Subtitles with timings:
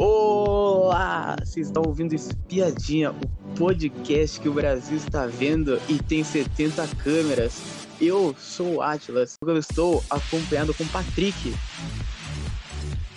[0.00, 1.34] Olá!
[1.44, 7.60] Vocês estão ouvindo Espiadinha, o podcast que o Brasil está vendo e tem 70 câmeras.
[8.00, 11.52] Eu sou o Atlas, eu estou acompanhado com o Patrick.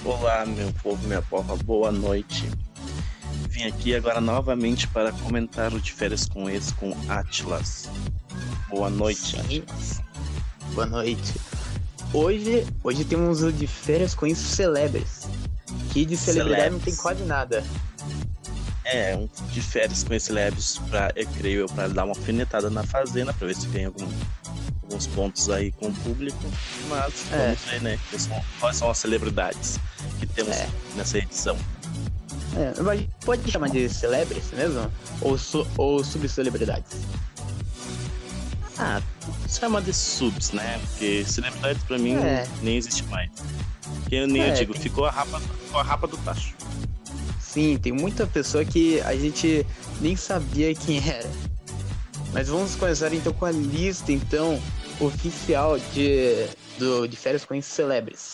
[0.03, 2.49] Olá, meu povo, minha porra, boa noite.
[3.47, 7.91] Vim aqui agora novamente para comentar o de férias com esse com Atlas.
[8.69, 9.59] Boa noite, Sim.
[9.59, 10.01] Atlas.
[10.73, 11.33] Boa noite.
[12.11, 15.29] Hoje, hoje temos o de férias com isso celebres.
[15.91, 17.63] Que de celebridade não tem quase nada.
[18.83, 22.83] É, um de férias com esse Lebes pra, eu creio, para dar uma alfinetada na
[22.83, 24.09] fazenda, para ver se tem algum-
[24.83, 26.39] alguns pontos aí com o público.
[26.89, 27.45] Mas É.
[27.45, 27.99] vamos ver, né?
[28.59, 29.79] quais são- as celebridades
[30.19, 30.67] que temos É.
[30.95, 31.57] nessa edição.
[32.57, 32.73] É,
[33.23, 34.91] pode chamar de celebres mesmo?
[35.21, 36.91] Ou, su- ou subcelebridades?
[38.83, 38.99] Ah,
[39.47, 40.79] chama de subs, né?
[40.79, 42.47] Porque celebridades pra mim É.
[42.63, 43.29] nem existe mais.
[44.09, 46.55] Que eu nem É, eu digo, tem- ficou a rapa, ficou a rapa do tacho.
[47.39, 49.65] Sim, tem muita pessoa que a gente
[49.99, 51.29] nem sabia quem era.
[52.33, 54.59] Mas vamos começar então com a lista então
[54.99, 56.47] oficial de,
[56.79, 58.31] do, de férias com celebres.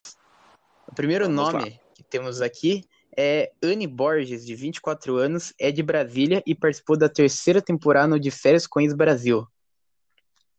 [0.88, 2.86] O primeiro Vamos nome que temos aqui
[3.18, 8.20] é Anne Borges, de 24 anos, é de Brasília e participou da terceira temporada no
[8.20, 9.46] de Férias com Brasil.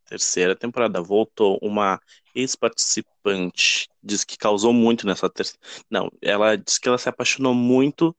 [0.09, 1.03] Terceira temporada.
[1.03, 2.01] Voltou uma
[2.35, 3.89] ex-participante.
[4.03, 5.61] Diz que causou muito nessa terceira.
[5.91, 8.17] Não, ela diz que ela se apaixonou muito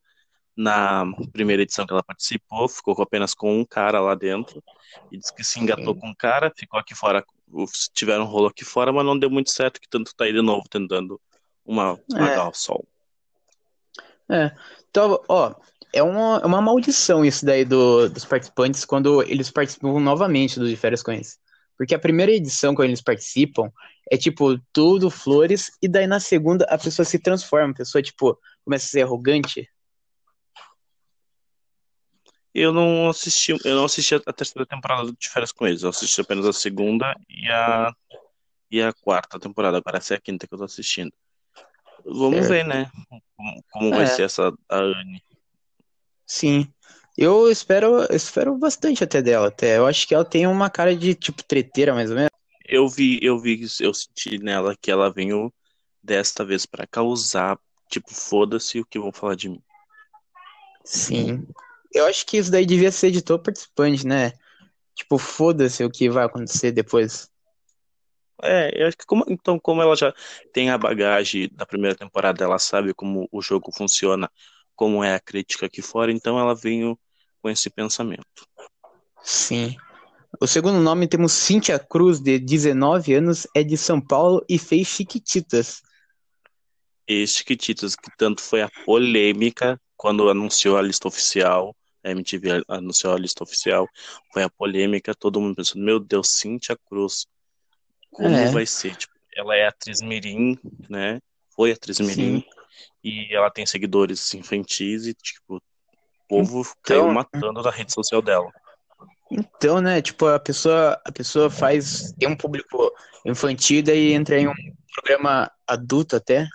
[0.56, 2.68] na primeira edição que ela participou.
[2.68, 4.62] Ficou apenas com um cara lá dentro.
[5.10, 7.24] E diz que se engatou com um cara, ficou aqui fora.
[7.92, 9.80] Tiveram um rolo aqui fora, mas não deu muito certo.
[9.80, 11.20] Que tanto tá aí de novo tentando
[11.64, 12.86] uma, esmagar o sol.
[14.28, 14.52] É,
[14.88, 15.54] então, ó,
[15.92, 20.68] é uma, é uma maldição isso daí do, dos participantes quando eles participam novamente do
[20.68, 21.38] De Férias com Ex.
[21.80, 23.72] Porque a primeira edição, quando eles participam,
[24.12, 28.38] é tipo tudo flores, e daí na segunda a pessoa se transforma, a pessoa, tipo,
[28.62, 29.66] começa a ser arrogante.
[32.52, 35.82] Eu não assisti, eu não assisti a terceira temporada de Férias com eles.
[35.82, 37.90] Eu assisti apenas a segunda e a,
[38.70, 39.78] e a quarta temporada.
[39.78, 41.10] Agora essa é a quinta que eu tô assistindo.
[42.04, 42.48] Vamos Certo.
[42.50, 42.90] ver, né?
[43.34, 44.06] Como, como vai É.
[44.06, 45.24] ser essa a Anne.
[46.26, 46.70] Sim.
[47.22, 49.76] Eu espero, espero bastante até dela, até.
[49.76, 52.30] Eu acho que ela tem uma cara de, tipo, treteira, mais ou menos.
[52.66, 55.52] Eu vi, eu vi, eu senti nela que ela veio
[56.02, 57.58] desta vez pra causar,
[57.90, 59.62] tipo, foda-se o que vão falar de mim.
[60.82, 61.46] Sim.
[61.92, 64.32] Eu acho que isso daí devia ser de todo participante, né?
[64.94, 67.30] Tipo, foda-se o que vai acontecer depois.
[68.42, 70.14] É, eu acho que como, então, como ela já
[70.54, 74.30] tem a bagagem da primeira temporada, ela sabe como o jogo funciona,
[74.74, 76.98] como é a crítica aqui fora, então ela veio
[77.42, 78.24] com esse pensamento.
[79.22, 79.76] Sim.
[80.40, 84.86] O segundo nome temos Cíntia Cruz, de 19 anos, é de São Paulo e fez
[84.86, 85.82] Chiquititas.
[87.06, 93.12] E Chiquititas, que tanto foi a polêmica quando anunciou a lista oficial, a MTV anunciou
[93.12, 93.86] a lista oficial,
[94.32, 97.26] foi a polêmica, todo mundo pensando, meu Deus, Cíntia Cruz,
[98.10, 98.50] como É.
[98.50, 98.96] vai ser?
[98.96, 100.58] Tipo, ela é atriz mirim,
[100.88, 101.20] né?
[101.54, 102.44] Foi atriz mirim, Sim.
[103.04, 105.60] e ela tem seguidores infantis e, tipo,
[106.30, 108.50] o povo caiu Então- matando na rede social dela.
[109.30, 112.92] Então, né, tipo, a pessoa, a pessoa faz, tem um público
[113.24, 114.54] infantil e entra em um
[114.92, 116.48] programa adulto até.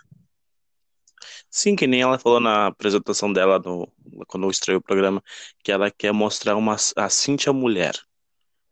[1.50, 3.90] Sim, que nem ela falou na apresentação dela no,
[4.26, 5.22] quando estreou o programa,
[5.64, 7.94] que ela quer mostrar uma, a Cíntia mulher,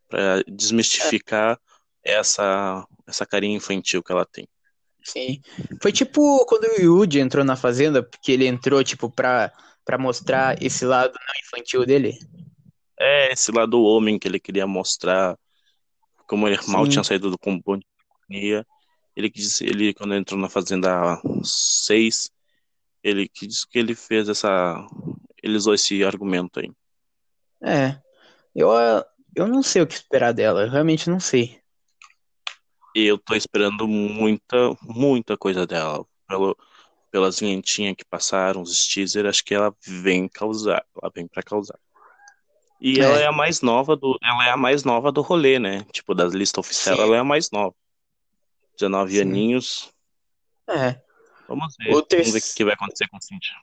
[0.07, 1.59] pra desmistificar
[2.05, 4.47] essa, essa carinha infantil que ela tem.
[5.03, 5.41] Sim.
[5.81, 9.51] Foi tipo quando o Yuji entrou na Fazenda, porque ele entrou, tipo, pra,
[9.85, 12.19] pra mostrar esse lado não infantil dele.
[12.99, 15.37] É esse lado homem que ele queria mostrar,
[16.27, 16.93] como ele mal Sim.
[16.93, 18.67] tinha saído do combo de companhia.
[19.17, 22.31] Ele quis, ele quando entrou na Fazenda 6,
[23.03, 24.87] ele quis que ele fez essa,
[25.43, 26.73] ele usou esse argumento aí.
[27.63, 28.01] É.
[28.55, 28.71] Eu,
[29.35, 31.61] eu não sei o que esperar dela, eu realmente não sei.
[32.95, 36.07] Eu tô esperando muita, muita coisa dela.
[36.29, 36.57] Pelo,
[37.15, 40.85] pelas vinhetinhas que passaram, os teasers, acho que ela vem causar.
[41.01, 41.79] Ela vem pra causar.
[42.81, 43.05] E É.
[43.05, 44.19] ela é a mais nova do.
[44.21, 45.87] Ela é a mais nova do rolê, né?
[45.93, 47.03] Tipo, da lista oficial, Sim.
[47.03, 47.73] ela é a mais nova.
[48.77, 49.21] 19 Sim.
[49.21, 49.93] aninhos.
[50.69, 51.01] É.
[51.49, 51.95] Vamos ver.
[51.95, 53.55] O terce- Vamos ver o que vai acontecer com o Cynthia.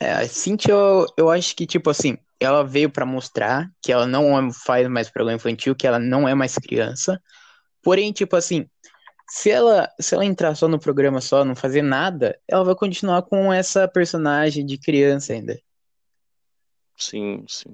[0.00, 4.08] É, a Cynthia, eu, eu acho que, tipo assim, ela veio pra mostrar que ela
[4.08, 7.22] não faz mais programa infantil, que ela não é mais criança.
[7.80, 8.68] Porém, tipo assim,
[9.30, 13.22] se ela, se ela entrar só no programa só, não fazer nada, ela vai continuar
[13.22, 15.56] com essa personagem de criança ainda.
[16.98, 17.70] Sim, sim.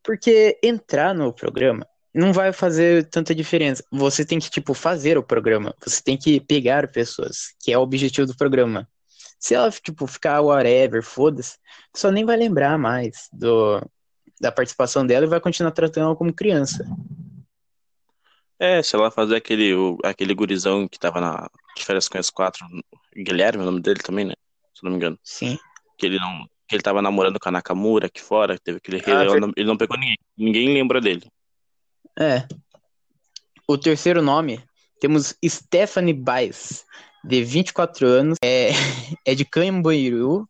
[0.00, 1.84] Porque entrar no programa
[2.14, 3.84] não vai fazer tanta diferença.
[3.90, 5.74] Você tem que, tipo, fazer o programa.
[5.84, 8.88] Você tem que pegar pessoas, que é o objetivo do programa.
[9.40, 11.58] Se ela, tipo, ficar whatever, foda-se,
[11.96, 13.82] só nem vai lembrar mais do,
[14.40, 16.86] da participação dela e vai continuar tratando ela como criança.
[18.62, 22.30] É, se ela fazer aquele, o, aquele gurizão que tava na de férias com as
[22.30, 22.64] quatro,
[23.12, 24.34] Guilherme, o nome dele também, né?
[24.72, 25.18] Se não me engano.
[25.24, 25.58] Sim.
[25.98, 26.46] Que ele não.
[26.68, 29.66] Que ele tava namorando com a Nakamura aqui fora, teve aquele Ah, ele, não, ele
[29.66, 30.16] não pegou ninguém.
[30.38, 31.26] Ninguém lembra dele.
[32.16, 32.46] É.
[33.66, 34.62] O terceiro nome,
[35.00, 36.84] temos Stephanie Baez,
[37.24, 38.68] de 24 anos, é,
[39.26, 40.48] é de Cambuíru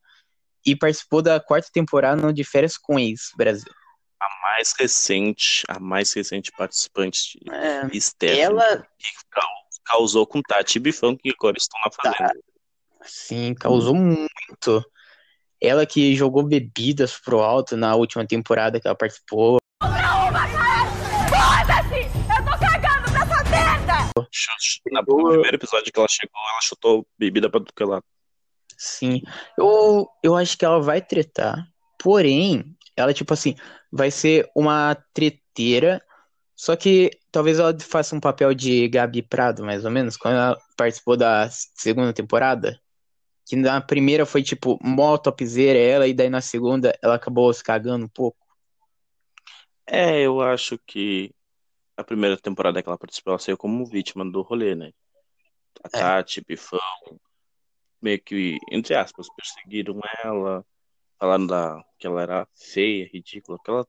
[0.67, 3.73] e participou da quarta temporada no de Férias com Ex Brasil.
[4.53, 9.49] A mais recente, a mais recente participante de É, Stephanie, ela, que cau-
[9.83, 12.35] causou com Tati e Bifão, que agora estão na fazenda.
[13.03, 14.85] sim, causou muito.
[15.59, 19.57] Ela que jogou bebidas pro alto na última temporada que ela participou.
[21.31, 22.03] Foda-se!
[22.03, 23.95] Eu tô cagando pra essa merda!
[24.93, 28.03] Na, no primeiro episódio que ela chegou, ela chutou bebida pra tudo que ela.
[28.77, 29.23] Sim,
[29.57, 31.67] eu, eu acho que ela vai tretar,
[31.99, 33.55] porém, ela, tipo assim,
[33.91, 36.03] vai ser uma treteira,
[36.55, 40.59] só que talvez ela faça um papel de Gabi Prado, mais ou menos, quando ela
[40.77, 42.79] participou da segunda temporada,
[43.47, 47.65] que na primeira foi, tipo, mó topzera ela, e daí na segunda ela acabou se
[47.65, 48.39] cagando um pouco.
[49.87, 51.35] É, eu acho que
[51.97, 54.93] a primeira temporada que ela participou, ela saiu como vítima do rolê, né?
[55.83, 56.01] A É.
[56.01, 56.79] Tati, Bifão,
[58.01, 60.65] meio que, entre aspas, perseguiram ela,
[61.23, 63.87] falaram da, que ela era feia, ridícula, aquela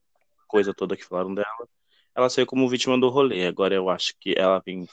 [0.48, 1.68] coisa toda que falaram dela.
[2.14, 3.48] Ela saiu como vítima do rolê.
[3.48, 4.88] Agora eu acho que ela vem,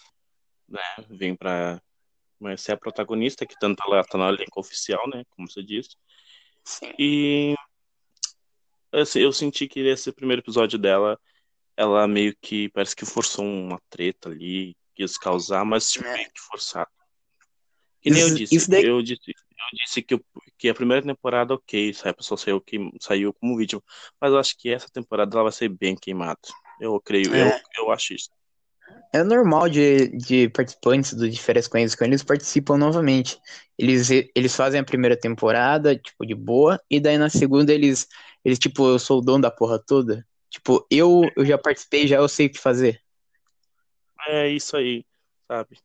[0.66, 1.82] né, vem pra
[2.38, 5.90] mas ser a protagonista, que tanto ela tá no elenco oficial, né, como você disse.
[6.64, 6.94] Sim.
[6.98, 7.54] E
[8.90, 11.20] assim, eu senti que esse primeiro episódio dela,
[11.76, 16.14] ela meio que parece que forçou uma treta ali, quis causar, mas tipo, É.
[16.14, 16.88] meio que forçado.
[18.02, 20.20] Que nem eu disse, isso daí- eu disse, eu disse que,
[20.58, 23.82] que a primeira temporada, ok, a pessoa saiu, que, saiu como vítima,
[24.20, 26.38] mas eu acho que essa temporada ela vai ser bem queimada.
[26.80, 27.48] Eu creio, É.
[27.76, 28.30] eu, eu acho isso.
[29.12, 33.38] É normal de, de participantes do de Férias com quando eles participam novamente.
[33.76, 38.06] Eles, eles fazem a primeira temporada, tipo, de boa, e daí na segunda eles,
[38.44, 40.26] eles tipo, eu sou o dono da porra toda.
[40.48, 43.02] Tipo, eu, eu já participei, já eu sei o que fazer.
[44.28, 45.04] É isso aí,
[45.48, 45.78] sabe?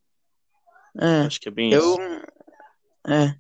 [1.00, 1.82] É, Acho que é bem eu.
[1.82, 2.02] isso.
[3.08, 3.36] É.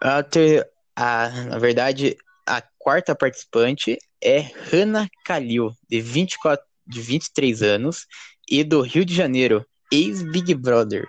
[0.00, 2.16] A, ter, a, na verdade,
[2.46, 4.38] a quarta participante é
[4.70, 8.06] Hannah Kalil, de 24, de 23 anos,
[8.48, 11.08] e do Rio de Janeiro, ex-Big Brother.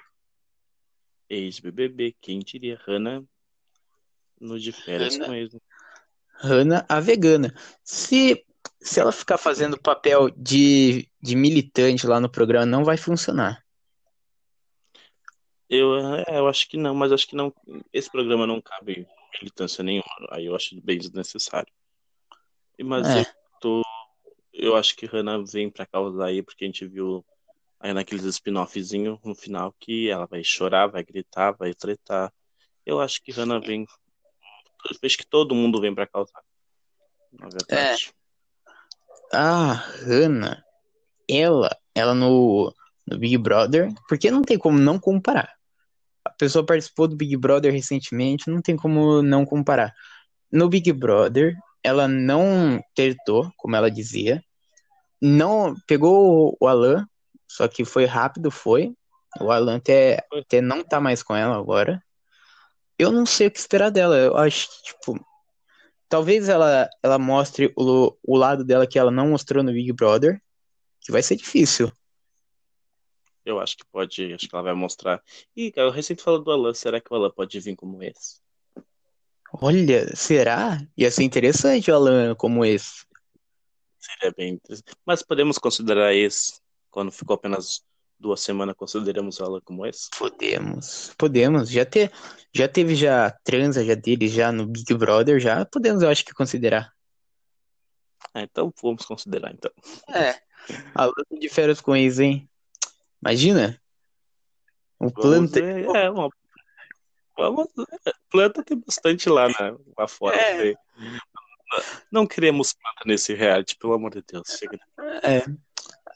[1.30, 2.80] Ex-BBB, quem diria?
[2.88, 3.24] Hannah
[4.40, 5.38] no de férias Hannah.
[5.38, 5.56] eles.
[6.42, 7.54] Hannah, a vegana.
[7.84, 8.44] Se,
[8.82, 13.64] se ela ficar fazendo papel de, de militante lá no programa, não vai funcionar.
[15.70, 17.54] Eu, é, eu acho que não, mas acho que não.
[17.94, 19.08] Esse programa não cabe
[19.40, 20.10] militância nenhuma.
[20.32, 21.72] Aí eu acho bem desnecessário.
[22.82, 23.22] Mas É.
[23.22, 23.26] eu
[23.62, 23.82] tô.
[24.52, 27.24] Eu acho que Hannah vem pra causar aí, porque a gente viu
[27.80, 32.34] aí naqueles spin-offzinho no final que ela vai chorar, vai gritar, vai tretar.
[32.86, 33.86] Eu acho que Hannah vem.
[35.04, 36.42] Acho que todo mundo vem pra causar.
[37.32, 38.12] Na verdade.
[39.32, 40.64] A Hannah,
[41.30, 42.74] ela, ela no,
[43.06, 45.59] no Big Brother, porque não tem como não comparar.
[46.40, 49.94] Pessoa participou do Big Brother recentemente, não tem como não comparar.
[50.50, 51.54] No Big Brother,
[51.84, 54.42] ela não tretou, como ela dizia.
[55.22, 57.06] Não pegou o Alan,
[57.46, 58.96] só que foi rápido, foi.
[59.42, 62.02] O Alan até, até não tá mais com ela agora.
[62.98, 64.16] Eu não sei o que esperar dela.
[64.16, 65.20] Eu acho que, tipo,
[66.08, 70.42] talvez ela, ela mostre o, o lado dela que ela não mostrou no Big Brother,
[71.02, 71.92] que vai ser difícil.
[73.50, 74.34] Eu acho que pode.
[74.34, 75.24] Acho que ela vai mostrar.
[75.74, 76.74] Cara, eu recém falou do Alan.
[76.74, 78.40] Será que o Alan pode vir como esse?
[79.52, 80.80] Olha, será?
[80.96, 83.06] Ia ser interessante o Alan como esse.
[83.98, 84.96] Seria bem interessante.
[85.04, 87.84] Mas podemos considerar esse, quando ficou apenas
[88.20, 90.10] duas semanas, consideramos ela como esse?
[90.18, 91.70] Podemos, podemos.
[91.70, 92.12] Já, ter,
[92.54, 96.34] já teve já transa já dele já no Big Brother, já podemos, eu acho que
[96.34, 96.94] considerar.
[98.34, 99.72] Ah, então vamos considerar, então.
[100.14, 100.40] É.
[100.94, 102.49] Alan de férias com ex, hein?
[103.22, 103.80] Imagina.
[105.00, 105.86] Vamos ver.
[105.96, 106.30] É, uma...
[107.38, 107.68] Vamos.
[108.30, 109.76] Planta tem bastante lá, né?
[109.98, 110.36] lá fora.
[110.36, 110.74] É.
[112.12, 114.48] Não queremos planta nesse reality, pelo amor de Deus.
[114.58, 114.80] Chega.
[115.24, 115.46] É.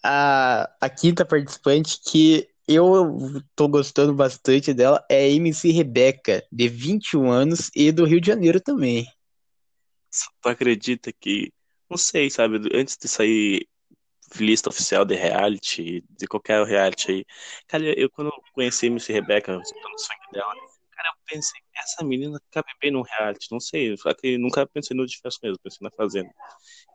[0.03, 6.67] A, a quinta participante que eu tô gostando bastante dela é a MC Rebeca, de
[6.67, 9.05] 21 anos e do Rio de Janeiro também.
[10.41, 11.51] Tu acredita que,
[11.89, 13.67] não sei, sabe, antes de sair
[14.39, 17.25] lista oficial de reality, de qualquer reality aí,
[17.67, 20.53] cara, eu quando eu conheci a MC Rebeca, escutando o sangue dela,
[20.91, 25.05] cara, eu pensei, essa menina cabe bem num reality, não sei, que nunca pensei no
[25.05, 26.29] diverso mesmo, pensei na Fazenda.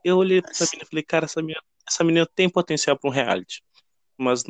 [0.04, 3.11] Eu olhei pra essa menina e falei, cara, essa menina, essa menina tem potencial pra
[3.11, 3.62] um reality.
[4.16, 4.42] Mas,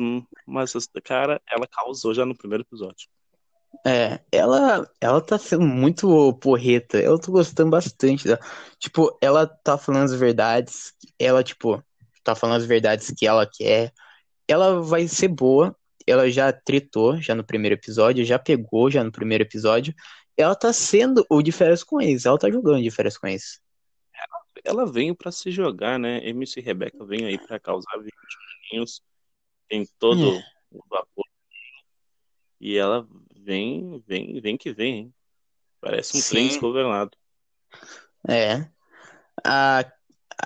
[0.47, 3.07] mas, cara, ela causou já no primeiro episódio.
[3.85, 6.97] É, ela, ela tá sendo muito porreta.
[6.97, 8.39] Eu tô gostando bastante dela.
[8.77, 10.93] Tipo, ela tá falando as verdades.
[11.17, 11.83] Ela, tipo,
[12.33, 13.93] tá falando as verdades que ela quer.
[14.47, 15.75] Ela vai ser boa.
[16.07, 19.93] Ela já tretou já no primeiro episódio, já pegou já no primeiro episódio.
[20.35, 22.25] Ela tá sendo o de férias com eles.
[22.25, 23.59] Ela tá jogando de férias com eles.
[24.13, 26.27] Ela, ela veio para se jogar, né?
[26.27, 28.11] MC Rebeca vem aí para causar 20
[28.71, 29.01] aninhos.
[29.67, 30.43] Tem todo é.
[30.71, 31.25] o vapor.
[32.59, 35.13] E ela vem, vem, vem que vem, hein?
[35.79, 36.29] Parece um Sim.
[36.29, 37.11] trem desgovernado.
[38.27, 38.69] É.
[39.45, 39.85] A,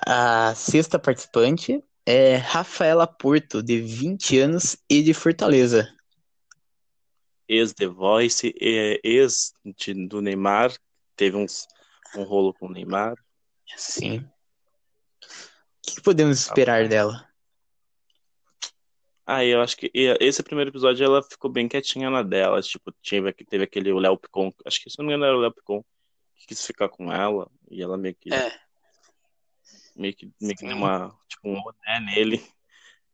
[0.06, 5.88] a sexta participante é Rafaela Porto, de 20 anos e de Fortaleza.
[7.48, 9.52] Ex-The Voice, ex
[10.08, 10.72] do Neymar,
[11.16, 11.66] teve uns,
[12.16, 13.14] um rolo com o Neymar.
[13.76, 14.18] Sim.
[14.18, 17.28] O que podemos esperar ah, dela?
[19.26, 22.60] Ah, eu acho que esse primeiro episódio ela ficou bem quietinha na dela.
[22.60, 24.52] Tipo, teve, teve aquele Léo Picon.
[24.66, 25.84] Acho que se não me engano era o Léo Picon
[26.36, 27.50] que quis ficar com ela.
[27.70, 28.32] E ela meio que.
[28.32, 28.63] É.
[29.94, 31.16] Meio que, meio que deu uma.
[31.28, 32.44] Tipo, um né, nele.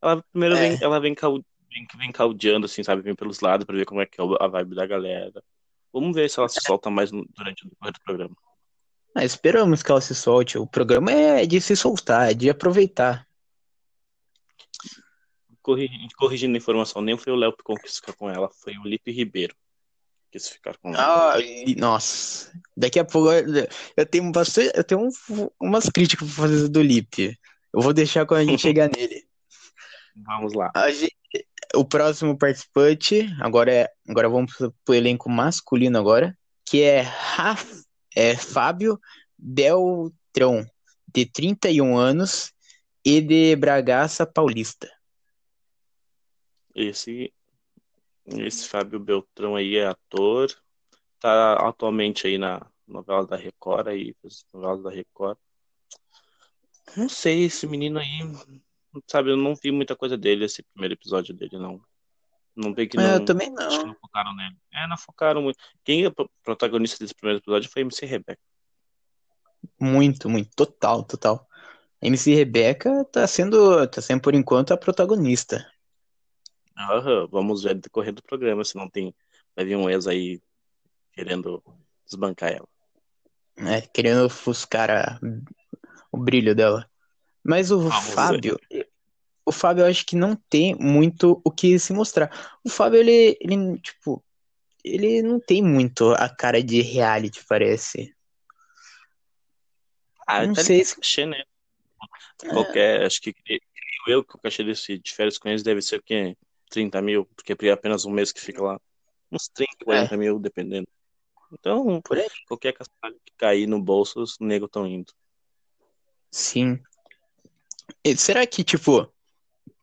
[0.00, 0.60] Ela primeiro é.
[0.60, 3.02] vem, ela vem, cal, vem, vem caldeando, assim, sabe?
[3.02, 5.42] Vem pelos lados pra ver como é que é a vibe da galera.
[5.92, 6.62] Vamos ver se ela se é.
[6.62, 7.70] solta mais durante o
[8.04, 8.36] programa.
[9.14, 10.56] Ah, esperamos que ela se solte.
[10.56, 13.26] O programa é de se soltar, é de aproveitar
[16.16, 19.12] corrigindo a informação, nem foi o Léo que quis ficar com ela, foi o Lipe
[19.12, 19.54] Ribeiro
[20.30, 20.92] que quis ficar com.
[20.94, 21.34] Ah,
[21.76, 22.52] nossa.
[22.76, 23.30] Daqui a pouco
[23.96, 27.38] eu tenho bastante, eu tenho um, umas críticas para fazer do Lipe.
[27.72, 29.26] Eu vou deixar quando a gente chegar nele.
[30.16, 30.70] Vamos lá.
[30.90, 31.16] Gente,
[31.74, 34.52] o próximo participante, agora é, agora vamos
[34.84, 37.64] pro elenco masculino agora, que é, Raf,
[38.14, 38.98] é Fábio
[39.38, 40.66] Beltrão,
[41.12, 42.52] de 31 anos
[43.04, 44.90] e de Bragaça Paulista.
[46.74, 47.32] Esse,
[48.38, 50.50] esse Fábio Beltrão aí é ator,
[51.18, 54.14] tá atualmente aí na novela da Record aí,
[54.52, 55.38] novelas da Record.
[56.96, 58.20] Não sei, esse menino aí,
[59.06, 61.80] sabe, eu não vi muita coisa dele, esse primeiro episódio dele, não.
[62.54, 63.14] Não vi que é, não.
[63.14, 63.66] Eu também não.
[63.66, 64.56] Acho que não focaram nele.
[64.72, 65.58] É, não focaram muito.
[65.84, 66.10] Quem é
[66.42, 68.40] protagonista desse primeiro episódio foi MC Rebeca.
[69.78, 70.50] Muito, muito.
[70.56, 71.46] Total, total.
[72.02, 75.64] MC Rebeca tá sendo, tá sendo por enquanto a protagonista.
[77.30, 79.14] Vamos ver decorrer do programa, se não tem.
[79.54, 80.40] Vai vir um ex aí
[81.12, 81.62] querendo
[82.06, 82.68] desbancar ela.
[83.56, 85.20] É, querendo ofuscar a,
[86.10, 86.88] o brilho dela.
[87.44, 88.58] Mas o vamos Fábio.
[88.70, 88.88] Ver.
[89.44, 92.58] O Fábio eu acho que não tem muito o que se mostrar.
[92.64, 94.24] O Fábio, ele, ele tipo.
[94.82, 98.14] Ele não tem muito a cara de reality, parece.
[100.26, 100.96] Ah, não sei se.
[100.96, 101.42] Cachê, né?
[102.48, 103.06] Qualquer, é.
[103.06, 103.34] acho que
[104.06, 106.36] eu que o cachê desse de férias com eles deve ser o quê?
[106.70, 108.80] 30 mil, porque é apenas um mês que fica lá.
[109.30, 110.16] Uns 30, 40 é.
[110.16, 110.88] mil, dependendo.
[111.52, 112.00] Então,
[112.46, 115.12] qualquer cascalho que cair no bolso, os negros estão indo.
[116.30, 116.80] Sim.
[118.04, 119.12] E será que, tipo.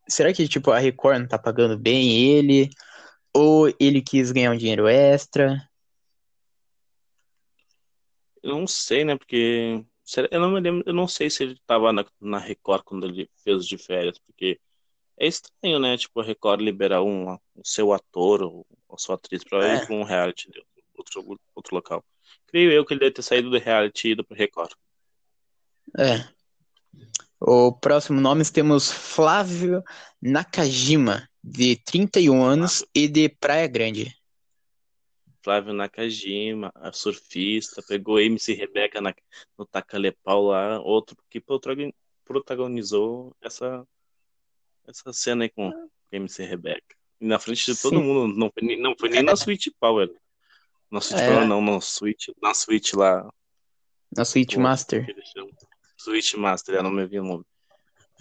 [0.08, 2.70] Será que, tipo, a Record não tá pagando bem ele?
[3.34, 5.70] Ou ele quis ganhar um dinheiro extra?
[8.41, 9.17] Eu não sei, né?
[9.17, 9.84] Porque.
[10.32, 13.29] Eu não me lembro, eu não sei se ele tava na, na Record quando ele
[13.44, 14.58] fez de férias, porque
[15.20, 15.98] é estranho, né?
[15.98, 19.76] Tipo, a Record liberar um, o seu ator ou a sua atriz pra é.
[19.76, 20.64] ir pra um reality de
[20.96, 22.04] outro, outro local.
[22.48, 24.72] Creio eu que ele deve ter saído do reality e ido pro Record.
[25.98, 26.28] É.
[27.40, 29.84] O próximo nome temos Flávio
[30.22, 32.92] Nakajima, de 31 anos Flávio.
[32.96, 34.18] e de Praia Grande.
[35.44, 39.16] Flávio Nakajima, a surfista, pegou MC Rebeca na,
[39.58, 41.42] no Tacalepau lá, outro que
[42.26, 43.88] protagonizou essa
[44.88, 46.96] essa cena aí com o MC Rebeca.
[47.20, 48.03] E na frente de todo Sim.
[48.03, 50.10] mundo, não foi, nem, não foi nem na Switch Power.
[50.91, 51.27] Na Switch é.
[51.27, 53.29] Power não, na Switch, na Switch lá.
[54.15, 55.06] Na Switch Pô, Master.
[55.98, 57.44] Switch Master, eu não me vi o nome.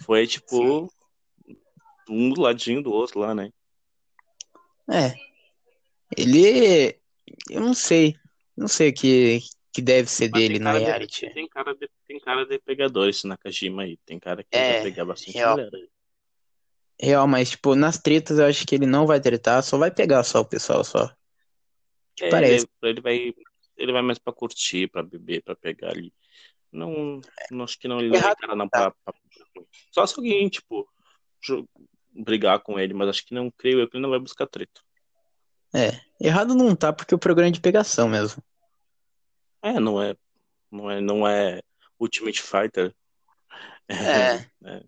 [0.01, 0.91] Foi tipo
[1.45, 1.57] Sim.
[2.09, 3.51] um do ladinho do outro lá, né?
[4.89, 5.13] É.
[6.15, 6.97] Ele.
[7.49, 8.15] Eu não sei.
[8.55, 9.39] Não sei o que,
[9.71, 11.27] que deve ser Mas dele na reality.
[11.27, 13.97] De, tem, cara de, tem cara de pegador esse Nakajima aí.
[14.05, 15.55] Tem cara que é, vai pegar bastante real.
[15.55, 15.69] mulher.
[16.99, 20.23] Real, mas, tipo, nas tretas eu acho que ele não vai tretar, só vai pegar
[20.23, 21.11] só o pessoal, só.
[22.19, 22.67] É, parece.
[22.81, 23.33] Ele, ele, vai,
[23.77, 26.11] ele vai mais pra curtir, pra beber, pra pegar ali.
[26.71, 29.13] Não, não acho que não ele vai cara não pra, pra,
[29.91, 30.87] Só se alguém, tipo,
[32.11, 34.81] brigar com ele, mas acho que não creio eu que ele não vai buscar treta.
[35.73, 38.41] É, errado não tá porque o programa é de pegação mesmo.
[39.61, 40.15] É, não é.
[40.71, 41.61] Não é, não é
[41.99, 42.93] Ultimate Fighter.
[43.87, 44.45] É.
[44.65, 44.83] é.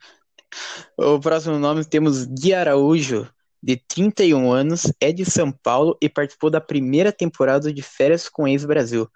[0.97, 3.29] O próximo nome temos Gui Araújo,
[3.61, 8.47] de 31 anos, é de São Paulo e participou da primeira temporada de Férias com
[8.47, 9.09] Ex-Brasil.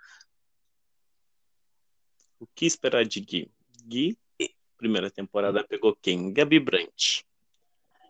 [2.39, 3.51] O que esperar de Gui?
[3.85, 4.17] Gui,
[4.77, 6.33] primeira temporada, pegou quem?
[6.33, 7.25] Gabi Brandt.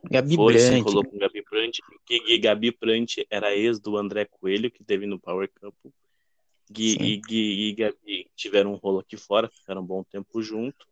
[0.09, 0.69] Gabi Foi, Brandt.
[0.69, 1.81] se enrolou com Gabi Brandt.
[2.07, 5.91] Gui, Gabi Brandt era ex do André Coelho, que teve no Power Couple.
[6.71, 10.87] Gui e, Gui e Gabi tiveram um rolo aqui fora, ficaram um bom tempo junto.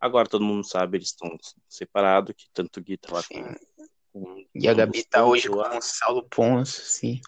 [0.00, 1.36] Agora todo mundo sabe, eles estão
[1.68, 3.54] separados, que tanto o Gui tá lá com,
[4.12, 5.70] com E a Gabi tá hoje lá.
[5.70, 7.20] com o Saulo Ponce, sim.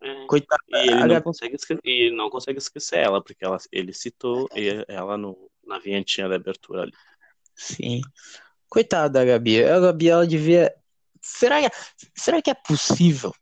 [0.00, 0.62] É, Coitada.
[0.68, 1.24] E ele não, Gabi...
[1.24, 4.48] consegue esquecer, e não consegue esquecer ela, porque ela, ele citou
[4.88, 6.92] ela no, na vinhetinha da abertura ali.
[7.54, 8.00] Sim.
[8.68, 9.62] Coitada da Gabi.
[9.64, 10.74] A Gabi, ela devia.
[11.20, 11.76] Será que,
[12.14, 13.32] será que é possível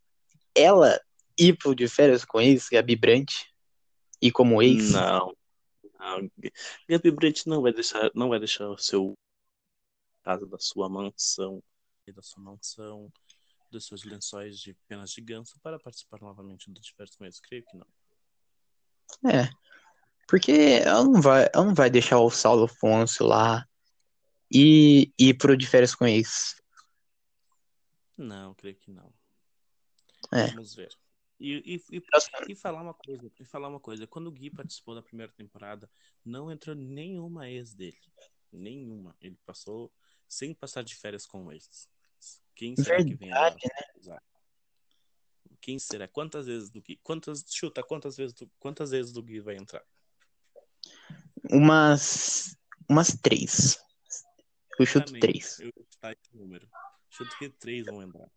[0.55, 0.99] ela
[1.39, 3.53] ir pro de férias com ex, Gabi Brandt?
[4.23, 4.93] E como ex?
[4.93, 5.35] Não.
[6.05, 6.31] Não.
[6.89, 9.17] Gabi Brandt não vai deixar, não vai deixar o seu
[10.23, 11.63] casa da sua mansão,
[12.15, 13.13] da sua mansão,
[13.71, 16.81] dos seus lençóis de penas de ganso para participar novamente do
[17.19, 17.41] com ex.
[17.41, 17.87] Creio que não.
[19.31, 19.51] É.
[20.27, 23.67] Porque ela não vai, ela não vai deixar o Saulo Afonso lá
[24.51, 26.61] e ir pro de férias com ex.
[28.17, 29.13] Não, creio que não.
[30.33, 30.49] É.
[30.49, 30.97] Vamos ver.
[31.45, 32.03] E, e, e,
[32.49, 35.91] e, falar uma coisa, e falar uma coisa, quando o Gui participou da primeira temporada,
[36.25, 38.01] não entrou nenhuma ex dele.
[38.51, 39.15] Nenhuma.
[39.21, 39.93] Ele passou
[40.27, 41.87] sem passar de férias com ex.
[42.55, 43.55] Quem será Verdade, que vem agora?
[44.03, 44.19] Né?
[45.61, 46.09] Quem será?
[46.09, 46.99] Quantas vezes do Gui?
[47.03, 49.85] Quantas, chuta, quantas vezes do, quantas vezes do Gui vai entrar?
[51.51, 52.57] Umas.
[52.89, 53.79] Umas três.
[54.81, 55.61] Eu chuto Também, três.
[55.61, 56.67] Eu chuto esse número.
[57.11, 58.31] Chuto que três vão entrar.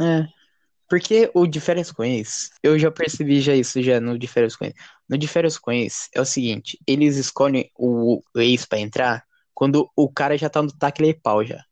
[0.00, 0.47] É.
[0.88, 4.56] Porque o de férias com ex, eu já percebi já isso já no de férias
[4.56, 4.74] com ex.
[5.08, 9.90] No de férias com ex é o seguinte, eles escolhem o ex pra entrar quando
[9.94, 11.62] o cara já tá no tacle pau já.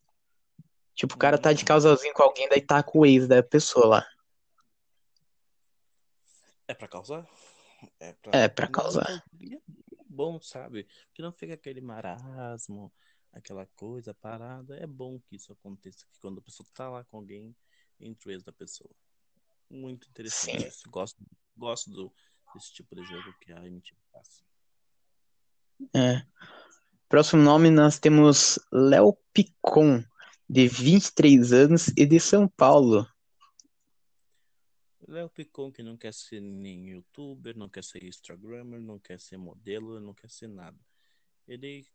[0.95, 1.67] Tipo, o cara tá de hum.
[1.67, 4.07] casalzinho com alguém, daí tá com o ex da pessoa lá.
[6.69, 7.27] É pra causar?
[8.01, 9.09] É pra, é pra causar.
[9.09, 9.59] É
[10.09, 10.87] bom, sabe?
[11.15, 12.93] Que não fica aquele marasmo,
[13.33, 14.77] aquela coisa parada.
[14.77, 17.55] É bom que isso aconteça, que quando a pessoa tá lá com alguém,
[18.01, 18.91] entre o ex da pessoa.
[19.69, 20.69] Muito interessante Sim.
[20.69, 20.91] isso.
[20.91, 21.23] Gosto,
[21.57, 22.13] gosto do,
[22.55, 24.45] desse tipo de jogo que a MTV faz.
[25.95, 26.27] É.
[27.09, 30.03] Próximo nome nós temos Léo Picon,
[30.49, 33.07] de 23 anos e de São Paulo.
[35.07, 39.37] Léo Picon que não quer ser nem youtuber, não quer ser instagrammer, não quer ser
[39.37, 40.79] modelo, não quer ser nada.
[41.47, 41.87] Ele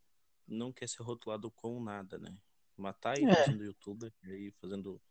[0.47, 2.33] não quer ser rotulado com nada, né?
[2.77, 3.35] Matar e é.
[3.35, 5.01] fazendo youtuber, aí fazendo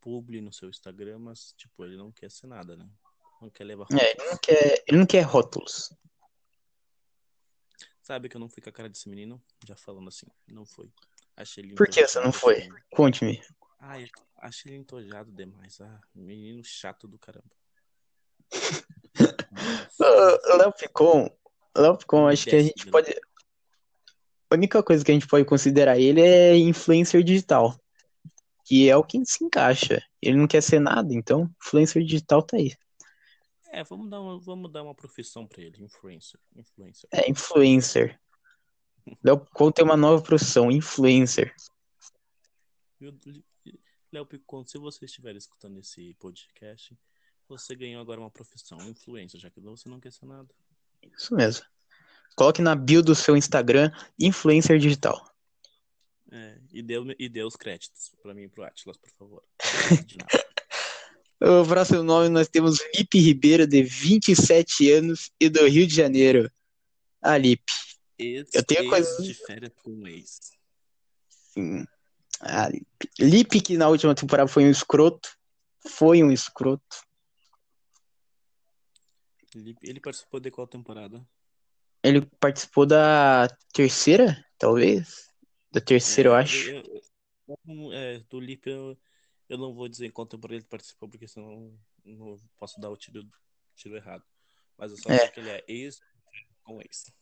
[0.00, 2.88] publi no seu Instagram, mas, tipo, ele não quer ser nada, né?
[3.40, 4.02] Não quer levar rótulos.
[4.02, 5.92] É, ele não quer, ele não quer rótulos.
[8.02, 9.42] Sabe que eu não fui com a cara desse menino?
[9.66, 10.90] Já falando assim, não foi.
[11.36, 12.68] Achei ele Por que você não foi?
[12.90, 13.40] Conte-me.
[13.78, 15.80] Ah, eu achei ele entojado demais.
[15.80, 17.50] Ah, menino chato do caramba.
[20.58, 21.30] Léo Picon,
[21.76, 23.10] Léo Picon, acho que a gente pode.
[24.50, 27.80] A única coisa que a gente pode considerar ele é influencer digital
[28.70, 30.00] que é o que se encaixa.
[30.22, 32.72] Ele não quer ser nada, então influencer digital tá aí.
[33.72, 37.10] É, vamos dar uma, vamos dar uma profissão para ele, influencer, influencer.
[37.12, 38.20] É, influencer.
[39.24, 41.52] Léo Picon tem uma nova profissão, influencer.
[44.12, 46.96] Léo Picon, se você estiver escutando esse podcast,
[47.48, 50.48] você ganhou agora uma profissão, influencer, já que você não quer ser nada.
[51.02, 51.66] Isso mesmo.
[52.36, 55.28] Coloque na bio do seu Instagram, influencer digital.
[56.72, 59.44] E, deu, e deu os créditos para mim e pro Atlas, por favor.
[61.42, 66.50] o próximo nome nós temos Lipe Ribeiro, de 27 anos e do Rio de Janeiro.
[67.20, 67.72] A Lipe.
[68.18, 70.52] Eu tenho coisa de férias com ex.
[71.28, 71.84] Sim.
[72.70, 73.10] Lipe.
[73.18, 75.28] Lipe, que na última temporada foi um escroto.
[75.88, 76.84] Foi um escroto.
[79.82, 81.26] Ele participou de qual temporada?
[82.02, 85.29] Ele participou da terceira, talvez.
[85.72, 86.70] Da terceira, é, eu acho.
[86.70, 87.02] Eu,
[87.48, 88.96] eu, é, do Lip eu,
[89.48, 91.72] eu não vou dizer em qual temporada ele participou, porque senão
[92.04, 93.26] não posso dar o tiro,
[93.74, 94.24] tiro errado.
[94.76, 95.22] Mas eu só é.
[95.22, 96.00] acho que ele é ex
[96.62, 97.12] com ex.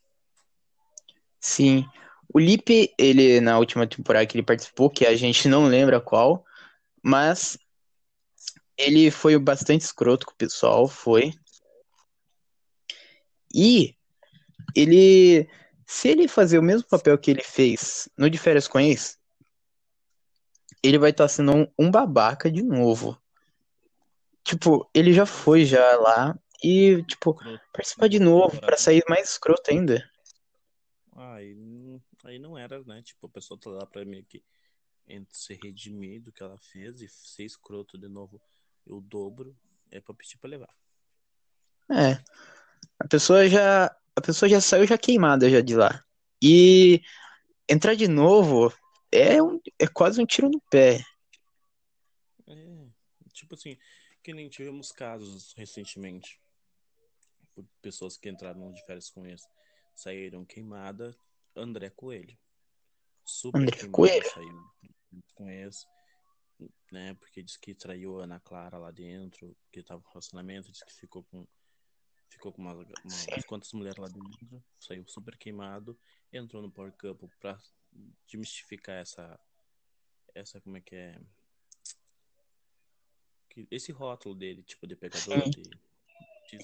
[1.40, 1.84] Sim.
[2.32, 6.44] O Lipe, ele, na última temporada que ele participou, que a gente não lembra qual,
[7.02, 7.58] mas
[8.76, 11.32] ele foi bastante escroto com o pessoal, foi.
[13.54, 13.96] E
[14.76, 15.48] ele
[15.90, 19.18] se ele fazer o mesmo papel que ele fez no De Férias com Ex,
[20.82, 23.18] ele vai estar tá sendo um, um, babaca de novo.
[24.44, 27.34] tipo, ele já foi já lá e, tipo,
[27.72, 30.06] participar de novo pra sair mais escroto ainda.
[31.16, 33.02] Aí, não- aí não era, né?
[33.02, 34.44] Tipo, a pessoa tá lá pra meio que
[35.06, 38.38] entre se redimir do que ela fez e ser escroto de novo
[38.86, 39.56] o dobro,
[39.90, 40.74] é pra pedir pra levar.
[41.90, 42.22] É.
[42.98, 46.04] A pessoa já, a pessoa já saiu já queimada já de lá.
[46.42, 47.00] E
[47.68, 48.72] entrar de novo
[49.12, 51.00] é, um, é quase um tiro no pé.
[52.46, 52.86] É,
[53.32, 53.78] tipo assim,
[54.22, 56.40] que nem tivemos casos recentemente.
[57.80, 59.46] Pessoas que entraram de férias com esse,
[59.94, 61.16] saíram queimada.
[61.56, 62.36] André Coelho.
[63.24, 64.30] Super André queimada, Coelho?
[64.30, 64.74] saiu
[65.34, 65.86] com esse,
[66.90, 67.14] né?
[67.14, 70.94] Porque disse que traiu a Ana Clara lá dentro, que tava no relacionamento, disse que
[70.94, 71.46] ficou com
[72.28, 75.98] ficou com uma, uma, umas quantas mulheres lá dentro, saiu super queimado,
[76.32, 77.58] entrou no Power Couple pra
[78.26, 79.38] desmistificar essa
[80.34, 81.18] essa como é que é
[83.70, 85.80] esse rótulo dele, tipo, de pegador, de, de-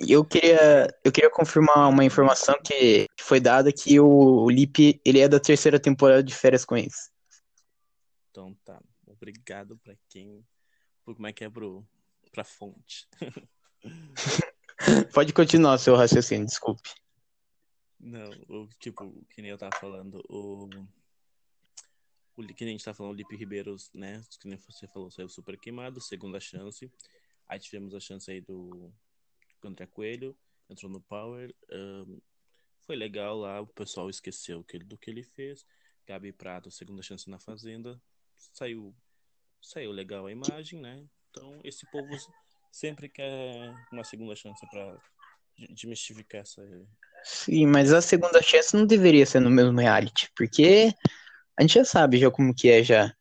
[0.09, 4.07] eu queria, eu queria confirmar uma informação que, foi dada que o,
[4.45, 7.13] o Lipe, ele é da terceira temporada de Férias com Ex.
[8.31, 8.81] Então tá.
[9.07, 10.45] Obrigado pra quem.
[11.05, 11.87] Por como é que é pro,
[12.33, 13.09] pra fonte.
[15.13, 16.91] Pode continuar seu raciocínio, desculpe.
[17.99, 20.69] Não, o tipo, que nem eu tava falando, o.
[22.37, 24.21] O que nem a gente tá falando, o Lipe Ribeiros, né?
[24.41, 26.91] Que nem você falou, saiu super queimado, segunda chance.
[27.47, 28.93] Aí tivemos a chance aí do
[29.63, 30.37] André Coelho,
[30.69, 31.55] entrou no Power.
[31.71, 32.19] ahn,
[32.81, 35.65] foi legal lá, o pessoal esqueceu que, do que ele fez.
[36.07, 38.01] Gabi Prato, segunda chance na Fazenda.
[38.37, 38.95] Saiu,
[39.61, 41.07] saiu legal a imagem, né?
[41.31, 42.15] Então, esse povo
[42.75, 44.97] sempre quer uma segunda chance pra
[45.57, 46.61] de- desmistificar essa,
[47.23, 50.93] Sim, mas a segunda chance não deveria ser no mesmo reality, porque
[51.57, 53.15] a gente já sabe já como que é já.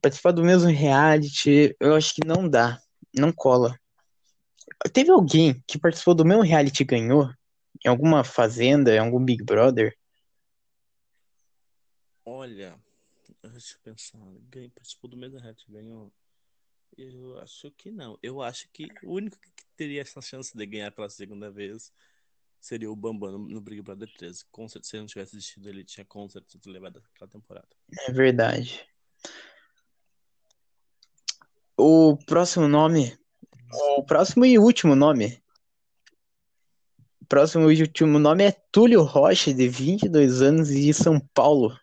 [0.00, 2.80] Participar do mesmo reality, eu acho que não dá,
[3.14, 3.76] não cola.
[4.92, 7.28] Teve alguém que participou do mesmo reality e ganhou?
[7.84, 9.94] Em alguma fazenda, em algum Big Brother?
[12.24, 12.78] Olha,
[13.42, 14.18] deixa eu pensar.
[14.74, 16.12] Participou do mesmo reality, ganhou.
[16.98, 18.18] Eu acho que não.
[18.20, 21.92] Eu acho que o único que teria essa chance de ganhar pela segunda vez
[22.60, 24.44] seria o Bambam no, Big Brother 13.
[24.50, 27.68] Com certeza, se ele não tivesse assistido, ele tinha com certeza levado aquela temporada.
[28.08, 28.84] É verdade.
[31.76, 33.16] O próximo nome,
[33.96, 35.40] o próximo e último nome.
[37.22, 41.78] O próximo e último nome é Túlio Rocha, de 22 anos e de São Paulo.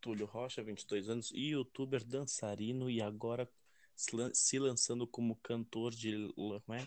[0.00, 3.50] Túlio Rocha, 22 anos, youtuber, dançarino e agora
[3.94, 6.86] se lan- se lançando como cantor de como é?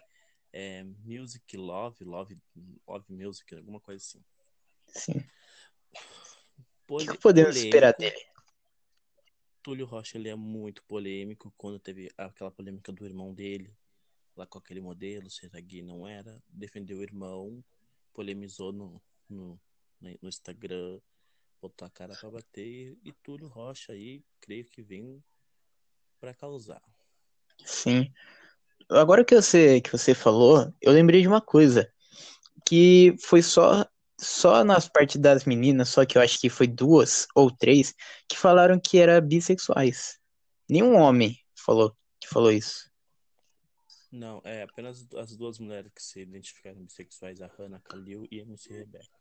[0.51, 2.37] É, Music Love, Love,
[2.87, 4.23] Love Music, alguma coisa assim.
[4.87, 5.23] Sim.
[6.87, 8.17] O que podemos esperar polêmico.
[8.19, 8.33] dele?
[9.63, 13.73] Túlio Rocha ele é muito polêmico quando teve aquela polêmica do irmão dele,
[14.35, 16.41] lá com aquele modelo, se era gay, não era.
[16.49, 17.63] Defendeu o irmão,
[18.13, 19.59] polemizou no, no,
[20.01, 20.99] no Instagram,
[21.63, 22.97] botou a cara pra bater.
[23.03, 25.23] E Túlio Rocha aí, creio que vem
[26.19, 26.81] pra causar.
[27.63, 28.11] Sim.
[28.89, 31.89] Agora que você, que você falou, eu lembrei de uma coisa.
[32.67, 33.85] Que foi só,
[34.19, 37.93] só nas partes das meninas, só que eu acho que foi duas ou três,
[38.27, 40.19] que falaram que era bissexuais.
[40.69, 42.89] Nenhum homem falou que falou isso.
[44.11, 48.43] Não, é apenas as duas mulheres que se identificaram bissexuais, a Hannah Kalil e a
[48.43, 49.17] MC Rebecca.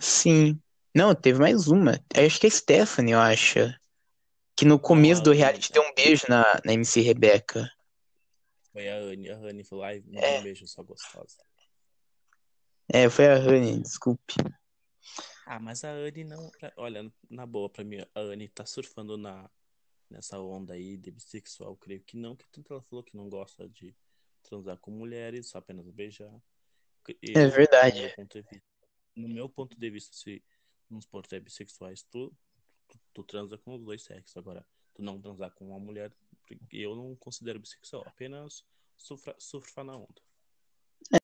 [0.00, 0.60] Sim.
[0.94, 1.92] Não, teve mais uma.
[2.14, 3.58] Eu acho que é a Stephanie, eu acho.
[4.56, 5.38] Que no começo a do Anne.
[5.38, 7.70] reality deu um beijo na, na MC Rebeca.
[8.72, 10.38] Foi a Anne, a Anne falou, ai, dá É.
[10.38, 11.38] um beijo, só gostosa.
[12.92, 14.34] É, foi a Rani, desculpe.
[15.46, 16.50] Ah, mas a Anne não.
[16.76, 19.48] Olha, na boa, pra mim, a Anne tá surfando na,
[20.10, 23.68] nessa onda aí de bissexual, creio que não, que tanto ela falou que não gosta
[23.68, 23.94] de
[24.42, 26.32] transar com mulheres, só apenas beijar.
[27.22, 28.14] Eu, É verdade.
[29.16, 30.42] No meu ponto de vista, no
[30.90, 32.32] nos por é bissexuais, tu,
[32.88, 34.36] tu, tu transa com os dois sexos.
[34.36, 36.12] Agora, tu não transar com uma mulher,
[36.72, 38.64] eu não considero bissexual, apenas
[38.96, 40.20] surfa, na onda.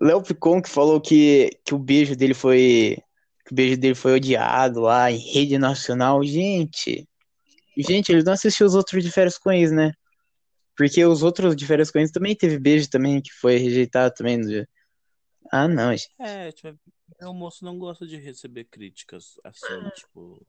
[0.01, 2.97] Léo Picon que falou que, que o beijo dele foi.
[3.45, 6.25] Que o beijo dele foi odiado lá em rede nacional.
[6.25, 7.07] Gente.
[7.77, 9.93] Gente, ele não assistiu os outros de férias com ex, né?
[10.77, 14.41] Porque os outros de férias com ex também teve beijo também, que foi rejeitado também.
[14.41, 14.67] do-
[15.51, 16.11] Ah, não, gente.
[16.19, 16.79] É, tipo,
[17.23, 20.47] o moço não gosta de receber críticas assim, tipo.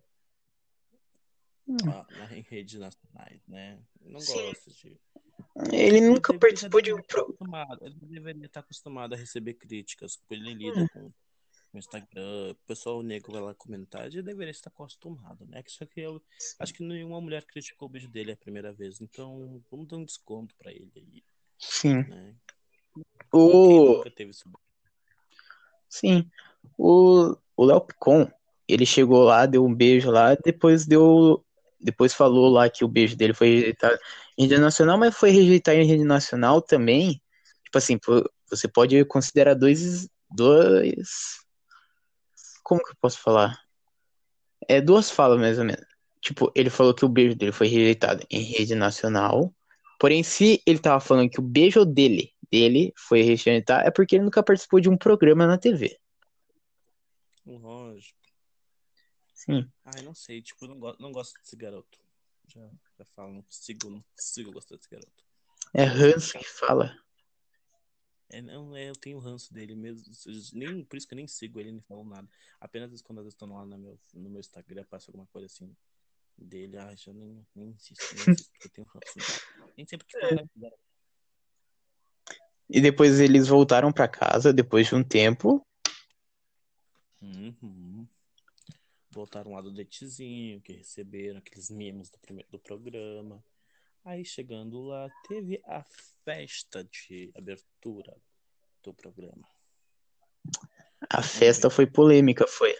[1.88, 3.79] ah, na, em redes nacionais, né?
[4.01, 4.33] Não Sim.
[4.33, 4.97] gosta de.
[5.71, 7.01] Ele nunca deve- participou de já um.
[7.81, 11.12] Ele deveria estar acostumado a receber críticas, porque ele lida com
[11.73, 15.63] o Instagram, o pessoal negro vai lá comentar, ele deveria estar acostumado, né?
[15.67, 16.21] Só que eu
[16.60, 20.05] acho que nenhuma mulher criticou o beijo dele a primeira vez, então vamos dar um
[20.05, 21.23] desconto pra ele aí.
[21.60, 21.97] Sim.
[22.03, 22.36] né?
[23.31, 23.67] O...
[23.67, 24.49] Quem nunca teve isso?
[25.89, 26.30] Sim.
[26.78, 28.32] O o Léo Picon,
[28.67, 31.43] ele chegou lá, deu um beijo lá, depois deu.
[31.80, 33.97] Depois falou lá que o beijo dele foi rejeitado
[34.38, 37.21] em rede nacional, mas foi rejeitado em rede nacional também.
[37.65, 38.00] Tipo assim,
[38.50, 40.08] você pode considerar dois.
[40.30, 41.38] Dois.
[42.63, 43.58] Como que eu posso falar?
[44.67, 45.86] É duas falas, mais ou menos.
[46.21, 49.54] Tipo, ele falou que o beijo dele foi rejeitado em rede nacional.
[50.00, 54.23] Porém, se ele tava falando que o beijo dele, dele foi rejeitado, é porque ele
[54.23, 55.99] nunca participou de um programa na TV.
[57.45, 58.17] Lógico.
[59.33, 59.71] Sim.
[59.86, 61.99] Ai, não sei, tipo, não, go não gosto desse garoto.
[62.47, 65.25] Já, já falo, não consigo, não consigo gostar desse garoto.
[65.73, 66.97] É ranço que fala.
[68.29, 70.03] É, não, é, eu tenho ranço dele mesmo.
[70.53, 72.27] Nem, por isso que eu nem sigo ele, nem falo nada.
[72.60, 75.73] Apenas quando eles estão lá no meu, no meu Instagram, passa alguma coisa assim
[76.38, 76.77] dele.
[76.77, 79.43] Ah, já nem, nem insisto, nem insisto, porque eu tenho ranço.
[79.77, 80.71] Nem sempre que falo, né?
[82.69, 85.65] E depois eles voltaram pra casa, depois de um tempo.
[87.21, 88.08] Uhum.
[89.10, 93.43] Voltaram lá do Detezinho, que receberam aqueles memes do, primeiro, do programa.
[94.03, 95.84] Aí chegando lá, teve a
[96.23, 98.15] festa de abertura
[98.84, 99.47] do programa.
[101.10, 102.75] A festa foi polêmica, foi.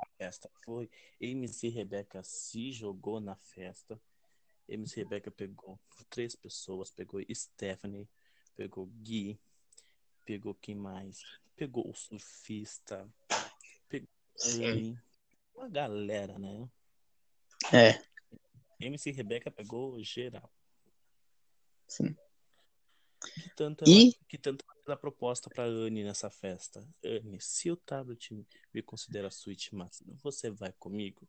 [0.00, 0.88] A festa foi.
[1.20, 4.00] MC Rebeca se jogou na festa.
[4.68, 8.08] MC Rebeca pegou três pessoas, pegou Stephanie,
[8.56, 9.38] pegou Gui,
[10.24, 11.22] pegou quem mais?
[11.56, 13.08] Pegou o surfista,
[13.88, 14.08] pegou
[14.42, 14.98] Anne,
[15.54, 16.68] uma galera, né?
[17.72, 18.02] É,
[18.80, 20.52] MC Rebeca pegou geral.
[21.86, 22.16] sim.
[23.34, 26.86] Que tanto, E- ela, que tanto ela proposta pra Anne nessa festa.
[27.02, 28.30] Anne, se o tablet
[28.72, 31.26] me considera suíte máxima, você vai comigo?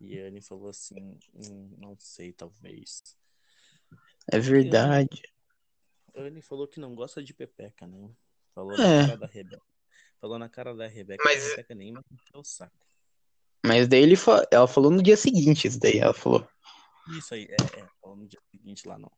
[0.00, 3.02] E Anne falou assim, "Hum, não sei, talvez.
[4.32, 5.22] É verdade.
[6.14, 8.10] Anne falou que não gosta de pepeca, né?
[8.54, 9.02] Falou É.
[9.02, 9.62] na cara da Rebeca.
[10.20, 12.76] Falou na cara da Rebeca Mas- que a Rebeca nem meteu o saco.
[13.64, 14.46] Mas daí ele fa...
[14.50, 16.46] ela falou no dia seguinte, isso daí ela falou.
[17.16, 17.86] Isso aí, é, é.
[18.00, 19.10] Falou no dia seguinte lá, não.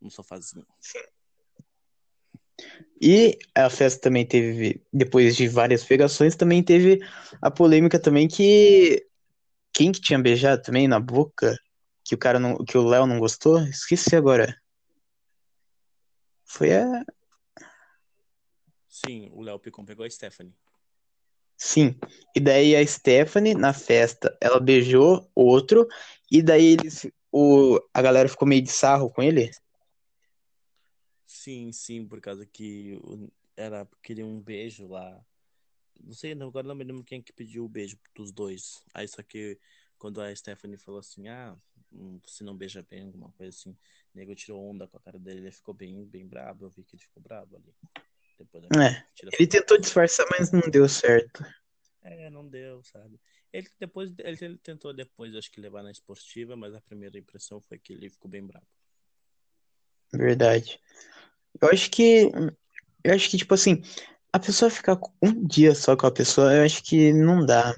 [0.00, 0.66] No sofazinho.
[3.00, 7.00] E a festa também teve, depois de várias pegações, também teve
[7.40, 9.06] a polêmica também que
[9.72, 11.56] quem que tinha beijado também na boca,
[12.04, 14.54] que o cara não, que o Léo não gostou, esqueci agora.
[16.52, 17.04] Foi a,
[18.88, 20.54] Sim, o Léo Picon pegou a Stephanie.
[21.56, 21.94] sim.
[22.34, 25.86] E daí a Stephanie na festa, ela beijou outro
[26.30, 29.50] e daí eles o a galera ficou meio de sarro com ele.
[31.26, 32.98] Sim, sim, por causa que
[33.56, 35.24] era queria um beijo lá.
[36.00, 38.82] Não sei, agora não me lembro quem que pediu o beijo dos dois.
[38.94, 39.58] Aí só que
[39.98, 41.56] quando a Stephanie falou assim, ah,
[41.92, 43.76] hum, você não beija bem, alguma coisa assim,
[44.14, 46.84] o nego tirou onda com a cara dele, ele ficou bem, bem brabo, eu vi
[46.84, 47.74] que ele ficou brabo ali.
[48.38, 49.04] Depois É,
[49.38, 51.44] Ele tentou disfarçar, mas não deu certo.
[52.02, 53.20] É, não deu, sabe?
[53.52, 57.60] Ele depois ele, ele tentou depois, acho que levar na esportiva, mas a primeira impressão
[57.60, 58.66] foi que ele ficou bem brabo.
[60.12, 60.80] Verdade.
[61.60, 62.30] Eu acho que.
[63.02, 63.82] Eu acho que, tipo assim,
[64.32, 67.74] a pessoa ficar um dia só com a pessoa, eu acho que não dá.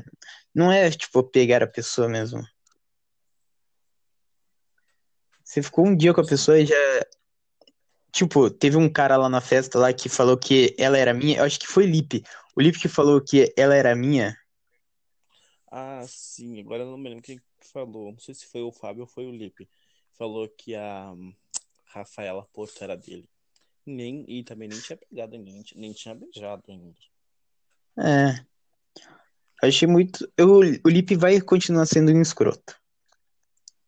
[0.55, 2.43] Não é, tipo, pegar a pessoa mesmo.
[5.53, 6.75] Você ficou um dia com a pessoa e já.
[8.11, 11.37] Tipo, teve um cara lá na festa lá que falou que ela era minha.
[11.37, 12.25] Eu acho que foi Lipe.
[12.57, 14.35] O Lipe que falou que ela era minha.
[15.71, 18.13] Ah, sim, agora eu não me lembro quem que falou.
[18.13, 19.69] Não sei se foi o Fábio ou foi o Lipe.
[20.15, 21.13] Falou que a
[21.85, 23.29] Rafaela Porto era dele.
[23.85, 26.97] Nem, e também nem tinha pegado nem, nem tinha beijado ainda.
[27.99, 28.43] É.
[29.63, 30.27] Achei muito.
[30.35, 32.81] Eu, o Lipe vai continuar sendo um escroto.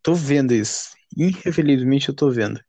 [0.04, 0.94] Tô vendo isso.
[1.16, 2.62] Infelizmente eu tô vendo.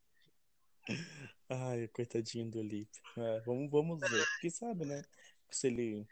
[1.50, 2.98] Ai, coitadinho do Lipe.
[3.18, 4.26] É, vamos, vamos ver.
[4.40, 5.04] Quem sabe, né?
[5.52, 6.08] Se ele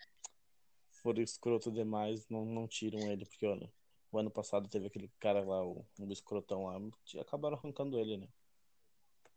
[1.02, 3.72] for escroto demais, não, não tiram ele, porque olha,
[4.12, 6.78] o ano passado teve aquele cara lá, o, o escrotão lá,
[7.14, 8.28] e acabaram arrancando ele, né?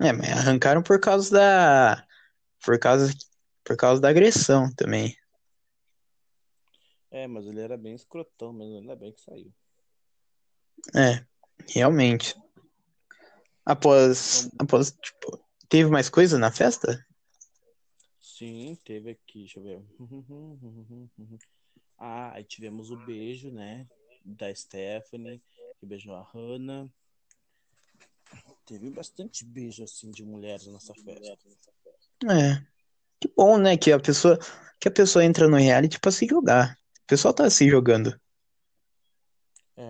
[0.00, 2.06] É, mas arrancaram por causa da.
[2.64, 3.14] Por causa,
[3.62, 5.16] por causa da agressão também.
[7.12, 9.54] É, mas ele era bem escrotão mesmo, ainda bem que saiu.
[10.92, 11.24] É,
[11.68, 12.34] realmente.
[13.64, 14.48] Após.
[14.58, 15.44] Após, tipo.
[15.68, 17.04] Teve mais coisa na festa?
[18.20, 19.82] Sim, teve aqui, deixa eu ver.
[21.98, 23.86] Ah, aí tivemos o beijo, né?
[24.22, 25.40] Da Stephanie,
[25.80, 26.86] que beijou a Hannah.
[28.66, 31.38] Teve bastante beijo, assim, de mulheres nessa festa.
[32.30, 32.62] É.
[33.18, 33.78] Que bom, né?
[33.78, 34.38] Que a pessoa.
[34.78, 36.78] Que a pessoa entra no reality pra se jogar.
[37.02, 38.20] O pessoal tá se jogando.
[39.76, 39.82] É,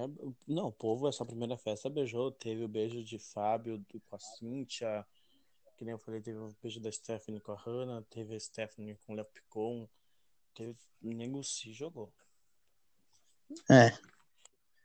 [0.46, 2.33] não, o povo, essa primeira festa beijou.
[2.33, 5.07] Teve o beijo de Fábio do- com a Cíntia.
[5.77, 8.96] Que nem eu falei, teve o beijo da Stephanie com a Hannah, teve a Stephanie
[9.07, 9.88] com o Léo Picon,
[10.55, 12.12] teve o Nego se jogou.
[13.70, 13.96] É.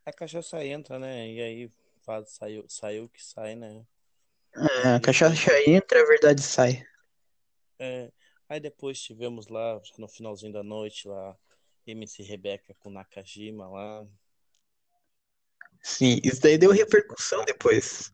[0.06, 1.30] A cachaça entra, né?
[1.30, 3.86] E aí faz, saiu, saiu que sai, né?
[4.54, 6.86] É, a cachaça entra, a verdade sai.
[7.80, 8.12] É,
[8.50, 11.38] aí depois tivemos lá, no finalzinho da noite, lá,
[11.88, 14.06] MC Rebeca com Nakajima lá.
[15.82, 18.12] Sim, isso daí deu repercussão depois.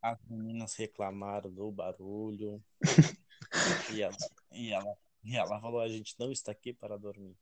[0.00, 2.62] As meninas reclamaram do barulho.
[3.92, 4.16] e, ela,
[4.52, 7.36] e, ela, e ela falou: a gente não está aqui para dormir.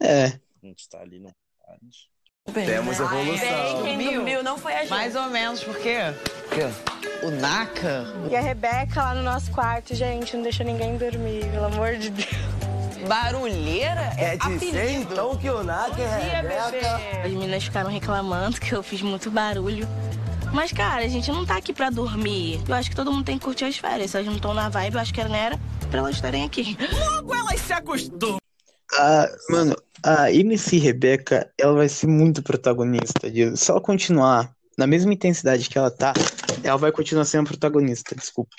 [0.00, 0.26] É.
[0.26, 1.34] A gente está ali no
[1.66, 2.12] rádio.
[2.52, 3.82] Temos evolução.
[3.82, 4.90] Bem, quem dormiu não foi a gente.
[4.90, 5.98] Mais ou menos, por quê?
[7.22, 8.04] O Naka.
[8.28, 12.10] E a Rebeca lá no nosso quarto, gente, não deixa ninguém dormir, pelo amor de
[12.10, 12.41] Deus.
[13.06, 17.00] Barulheira É de ser então que o Naka é Rebeca.
[17.24, 19.86] As meninas ficaram reclamando que eu fiz muito barulho.
[20.52, 22.60] Mas, cara, a gente não tá aqui pra dormir.
[22.68, 24.10] Eu acho que todo mundo tem que curtir as férias.
[24.10, 25.58] Se elas não estão na vibe, eu acho que não era
[25.90, 26.76] pra elas estarem aqui.
[26.92, 28.36] Logo elas se acostumam.
[28.98, 33.56] A, mano, a MC Rebeca, ela vai ser muito protagonista disso.
[33.56, 36.12] Se ela continuar na mesma intensidade que ela tá,
[36.62, 38.56] ela vai continuar sendo protagonista, desculpe.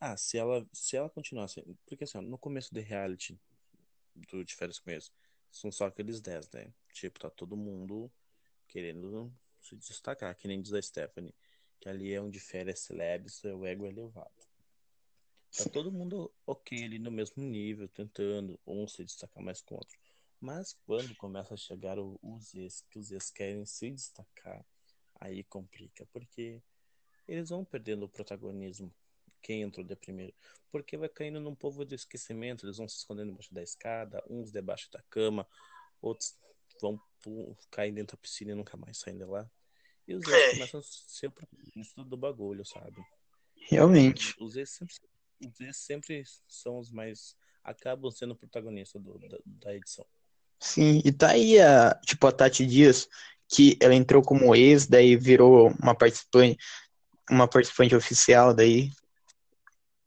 [0.00, 1.62] Ah, se ela, se ela continuar assim.
[1.86, 3.38] Porque assim, ó, no começo do reality
[4.14, 5.12] do De Férias com Ex,
[5.50, 6.72] são só aqueles 10, né?
[6.92, 8.10] Tipo, tá todo mundo
[8.66, 11.34] querendo se destacar, que nem diz a Stephanie.
[11.78, 14.30] Que ali é um de férias celebs, o ego é elevado.
[15.56, 19.76] Tá todo mundo ok ali no mesmo nível, tentando um se destacar mais que o
[19.76, 19.98] outro.
[20.40, 24.64] Mas quando começa a chegar os ex, que os ex querem se destacar,
[25.20, 26.62] aí complica, porque
[27.26, 28.94] eles vão perdendo o protagonismo.
[29.42, 30.34] Quem entrou de primeiro.
[30.70, 34.52] Porque vai caindo num povo do esquecimento, eles vão se escondendo embaixo da escada, uns
[34.52, 35.46] debaixo da cama,
[36.00, 36.36] outros
[36.80, 37.00] vão
[37.70, 39.50] cair dentro da piscina e nunca mais saem de lá.
[40.06, 42.96] E os ex começam a ser o protagonista do bagulho, sabe?
[43.68, 44.34] Realmente.
[44.40, 44.94] Os ex sempre,
[45.46, 47.36] os ex sempre são os mais.
[47.62, 50.06] acabam sendo protagonistas do- da, da edição.
[50.58, 53.06] Sim, e tá aí a, tipo, a Tati Dias,
[53.46, 56.56] que ela entrou como ex, daí virou uma participante,
[57.30, 58.90] uma participante oficial daí.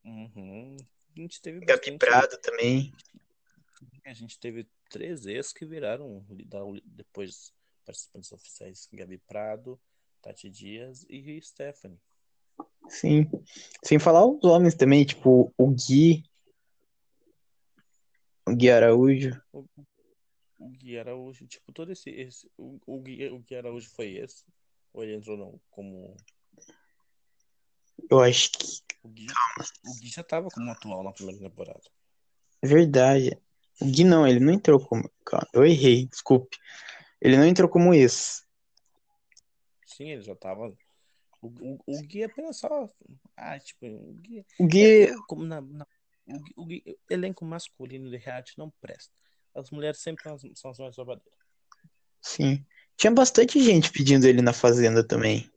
[0.03, 0.77] Uhum.
[1.15, 2.93] A gente teve Gabi bastante- Prado também.
[4.05, 6.25] A gente teve três ex que viraram
[6.85, 7.53] depois
[7.85, 9.79] participantes oficiais: Gabi Prado,
[10.21, 11.99] Tati Dias e Stephanie.
[12.89, 13.29] Sim.
[13.83, 16.23] Sem falar os homens também, tipo, o Gui.
[18.45, 19.41] O Gui Araújo.
[19.53, 22.09] O Gui Araújo, tipo, todo esse.
[22.09, 24.45] esse o, o, Gui, o Gui Araújo foi esse?
[24.93, 26.15] Ou ele entrou não, como.
[28.09, 29.27] Eu acho que O Gui,
[29.85, 31.81] o Gui já tava como atual na primeira temporada.
[32.61, 33.37] é verdade.
[33.81, 35.09] O Gui não, ele não entrou como.
[35.53, 36.57] Eu errei, desculpe.
[37.19, 38.45] Ele não entrou como ex.
[39.85, 40.75] Sim, ele já tava.
[41.41, 42.89] O, o, o Gui é apenas só.
[43.35, 44.45] Ah, tipo, o Gui.
[44.59, 45.87] O Gui, é como na, na-
[46.25, 49.13] o, Gui- o Gui- elenco masculino de reality não presta.
[49.53, 50.23] As mulheres sempre
[50.55, 51.39] são as, mais babadeiras.
[52.21, 52.65] sim.
[52.95, 55.51] Tinha bastante gente pedindo ele na Fazenda também.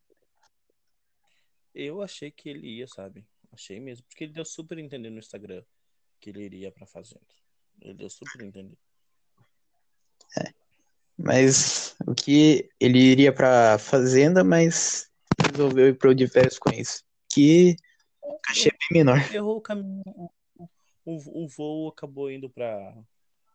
[1.75, 3.27] Eu achei que ele ia, sabe?
[3.57, 4.05] Achei mesmo.
[4.07, 5.65] Porque ele deu super entender no Instagram
[6.21, 7.27] que ele iria pra Fazenda.
[7.81, 8.77] Ele deu super entender.
[11.19, 15.11] Mas o que ele iria pra Fazenda, mas
[15.51, 17.03] resolveu ir pro férias com isso.
[17.33, 17.77] Que
[18.47, 19.19] achei bem menor.
[19.35, 20.03] Errou o caminho.
[20.05, 20.29] O,
[21.07, 22.95] o, o voo acabou indo pra,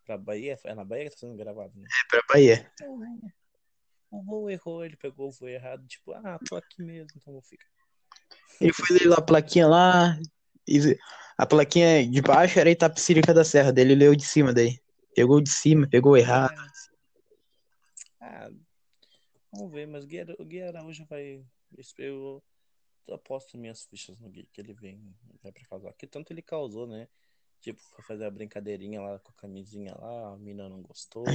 [0.03, 0.57] pra Bahia.
[0.63, 1.87] É na Bahia que tá sendo gravado, né?
[1.87, 2.71] É pra Bahia.
[4.09, 5.85] O voo errou, ele pegou o voo errado.
[5.87, 7.67] Tipo, ah, tô aqui mesmo, então vou ficar.
[8.59, 10.19] Ele foi ler lá a plaquinha lá.
[10.67, 10.97] e
[11.37, 13.71] a plaquinha de baixo era Itapecirica da Serra.
[13.71, 14.79] Dele leu de cima daí.
[15.15, 16.55] Pegou de cima, pegou errado.
[18.19, 18.49] Ah,
[19.51, 21.43] vamos ver, mas o Gui o Gui Araújo vai.
[21.97, 22.43] Eu
[23.11, 25.93] aposto minhas fichas no Gui, que ele vem vai pra causar.
[25.93, 27.07] Que tanto ele causou, né?
[27.59, 31.25] Tipo, foi fazer a brincadeirinha lá com a camisinha lá, a mina não gostou.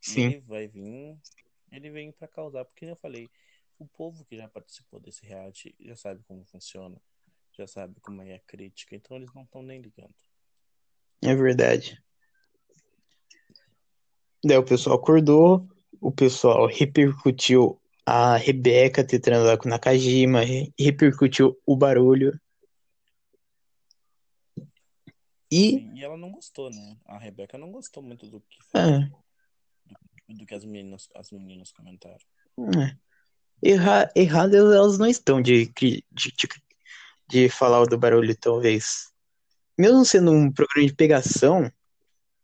[0.00, 0.26] Sim.
[0.26, 1.18] Ele vai vir,
[1.70, 3.30] ele vem pra causar, porque eu falei,
[3.78, 7.00] o povo que já participou desse reality já sabe como funciona,
[7.56, 10.14] já sabe como é a crítica, então eles não estão nem ligando.
[11.22, 12.02] É verdade.
[14.44, 15.66] Daí o pessoal acordou,
[16.00, 22.38] o pessoal repercutiu a Rebeca ter transado com Nakajima, re- repercutiu o barulho.
[25.50, 26.98] E, E ela não gostou, né?
[27.06, 29.08] A Rebeca não gostou muito do que é,
[30.34, 32.18] do que as meninas, as meninas comentaram.
[32.58, 33.03] é.
[33.62, 36.32] Erra, erradas elas não estão de, de, de,
[37.28, 39.12] de falar do barulho, talvez.
[39.76, 41.70] Mesmo sendo um programa de pegação,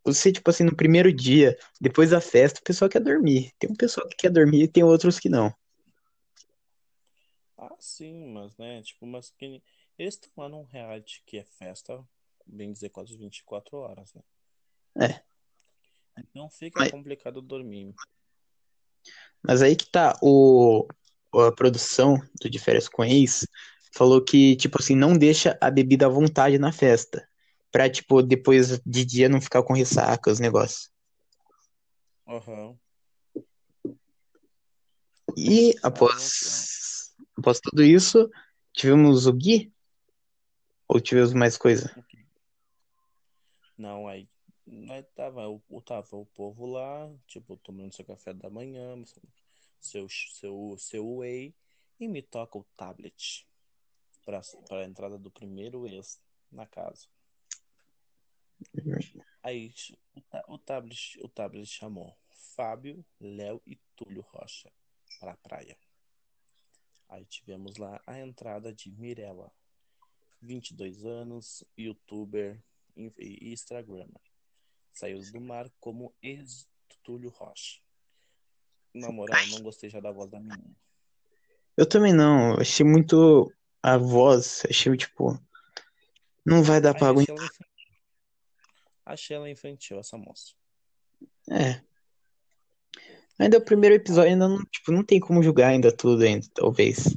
[0.02, 3.52] você, tipo assim, no primeiro dia, depois da festa, o pessoal quer dormir.
[3.58, 5.54] Tem um pessoal que quer dormir e tem outros que não.
[7.58, 9.62] Ah, sim, mas né, tipo, mas que
[9.98, 12.02] eles estão lá num reality que é festa,
[12.46, 14.22] bem dizer, quase 24 horas, né?
[15.06, 15.20] É.
[16.18, 17.94] Então fica Mas- complicado dormir.
[19.42, 20.86] Mas aí que tá, o,
[21.34, 23.46] a produção do De Férias com Ex
[23.94, 27.26] falou que, tipo assim, não deixa a bebida à vontade na festa.
[27.70, 30.90] Pra, tipo, depois de dia não ficar com ressaca, os negócios.
[32.26, 32.76] Aham.
[35.36, 38.28] E após, após tudo isso,
[38.72, 39.72] tivemos o Gui?
[40.88, 41.94] Ou tivemos mais coisa?
[43.78, 44.28] Não, aí,
[44.90, 45.42] aí tava,
[45.84, 48.96] tava o povo lá, tipo, tomando seu café da manhã,
[49.80, 51.54] seu, seu, seu whey,
[51.98, 53.46] e me toca o tablet
[54.24, 56.20] pra, pra entrada do primeiro ex
[56.50, 57.08] na casa.
[59.42, 59.72] Aí
[60.14, 62.16] o, ta- o tablet, o tablet chamou
[62.54, 64.70] Fábio, Léo e Túlio Rocha
[65.18, 65.76] pra praia.
[67.08, 69.52] Aí tivemos lá a entrada de Mirella,
[70.40, 72.62] 22 anos, youtuber
[72.96, 74.20] e e instagrammer.
[74.92, 76.68] Saiu do mar como ex
[77.02, 77.80] Túlio Rocha.
[78.94, 80.76] Na moral, não gostei já da voz da menina.
[81.76, 85.38] Eu também não, achei muito a voz, achei tipo,
[86.44, 87.36] não vai dar Aí pra aguentar.
[87.36, 87.48] ela.
[89.06, 90.52] Achei ela infantil, essa moça.
[91.50, 91.80] É.
[93.38, 97.16] Ainda o primeiro episódio ainda não, tipo, não tem como julgar ainda tudo ainda, talvez.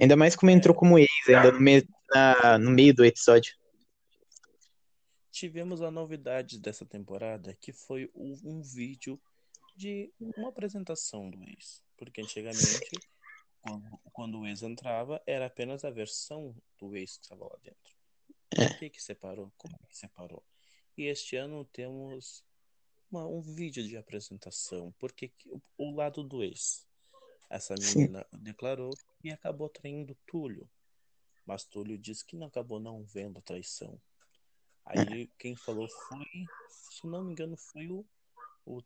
[0.00, 3.54] Ainda mais como entrou como ex ainda no meio, na- no meio do episódio.
[5.30, 9.20] Tivemos a novidade dessa temporada, que foi um vídeo
[9.74, 11.82] de uma apresentação do ex.
[11.96, 12.90] Porque antigamente,
[13.60, 17.94] quando, quando o ex entrava, era apenas a versão do ex que estava lá dentro.
[18.54, 19.52] Por que que separou?
[19.56, 20.44] Como que separou?
[20.96, 22.44] E este ano temos
[23.10, 24.92] uma- um vídeo de apresentação.
[24.98, 26.86] Porque que- o, o lado do ex.
[27.48, 27.98] Essa Sim.
[28.00, 28.92] menina declarou
[29.22, 30.68] e acabou traindo Túlio.
[31.46, 34.00] Mas Túlio disse que não acabou não vendo a traição.
[34.84, 36.26] Aí quem falou foi,
[36.68, 38.04] se não me engano, foi o,
[38.66, 38.82] o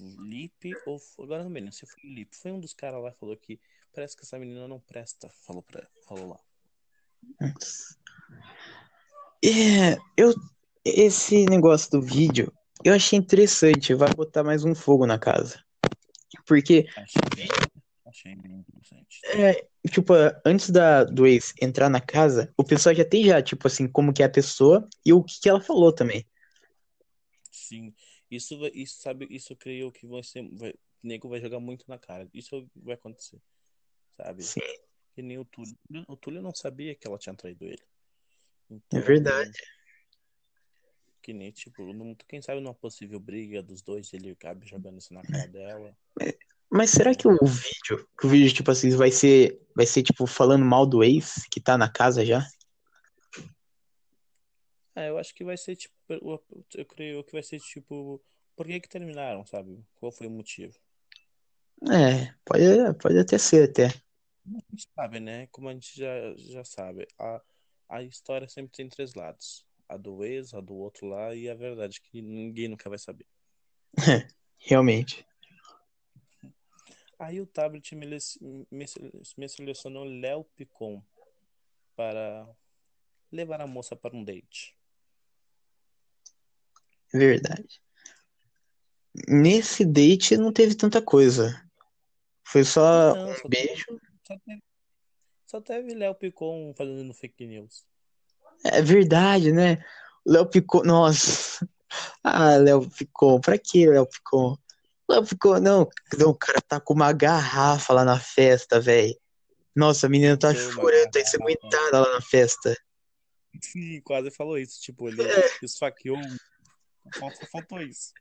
[0.00, 2.36] Lipe, ou agora não me lembro se foi o Lipe.
[2.36, 3.60] Foi um dos caras lá que falou que
[3.92, 5.28] parece que essa menina não presta.
[5.28, 6.40] Falou, pra, falou lá.
[9.44, 10.34] É, eu,
[10.84, 12.52] esse negócio do vídeo,
[12.84, 15.62] eu achei interessante, vai botar mais um fogo na casa.
[16.46, 17.48] Porque, Achei bem,
[18.06, 19.20] achei bem interessante.
[19.26, 20.12] é, tipo,
[20.44, 24.12] antes da, do ex entrar na casa, o pessoal já tem já, tipo assim, como
[24.12, 26.26] que é a pessoa e o que que ela falou também.
[27.50, 27.92] Sim,
[28.36, 31.84] isso, vai- isso sabe, isso creio que vai ser, vai, o nego vai jogar muito
[31.88, 32.28] na cara.
[32.32, 33.40] Isso vai acontecer,
[34.16, 34.42] sabe?
[34.42, 34.60] Sim,
[35.14, 35.76] Que nem o Túlio.
[36.08, 37.82] O Túlio não sabia que ela tinha traído ele.
[38.70, 39.52] é Então, verdade.
[41.20, 41.86] que nem, tipo,
[42.26, 45.96] quem sabe numa possível briga dos dois, ele acabe jogando isso na cara dela.
[46.70, 50.26] Mas será que o vídeo, que o vídeo, tipo assim, vai ser, vai ser, tipo,
[50.26, 52.46] falando mal do ex que tá na casa já?
[54.94, 58.22] Ah, eu acho que vai ser, tipo, eu eu creio que vai ser, tipo,
[58.54, 59.82] por que que terminaram, sabe?
[59.94, 60.78] Qual foi o motivo?
[61.90, 62.64] É, pode,
[63.00, 63.86] pode até ser, até.
[63.86, 65.46] A gente sabe, né?
[65.48, 67.40] Como a gente já, já sabe, a,
[67.88, 69.64] a história sempre tem três lados.
[69.88, 73.26] A do ex, a do outro lá e a verdade, que ninguém nunca vai saber.
[74.58, 75.26] Realmente.
[77.18, 78.06] Aí o tablet me,
[78.70, 78.86] me,
[79.36, 81.02] me selecionou Léo Picon
[81.94, 82.48] para
[83.30, 84.76] levar a moça para um date.
[87.12, 87.80] Verdade.
[89.28, 91.60] Nesse date não teve tanta coisa.
[92.44, 94.00] Foi só Não, um só beijo.
[94.26, 94.62] Só teve,
[95.46, 97.84] só teve Léo Picon fazendo fake news.
[98.64, 99.84] É verdade, né?
[100.26, 100.82] Léo Picon.
[100.82, 101.68] Nossa.
[102.24, 103.40] Ah, Léo Picon.
[103.40, 104.56] Pra que Léo Picon?
[105.08, 105.88] Léo Picon, não.
[106.18, 109.14] Não, o cara tá com uma garrafa lá na festa, velho.
[109.76, 112.76] Nossa, a menina tá Deu chorando, tá ensanguentada lá na festa.
[113.62, 114.80] Sim, quase falou isso.
[114.80, 115.22] Tipo, ele
[115.62, 116.18] esfaqueou.
[117.10, 118.12] Faltou, faltou isso.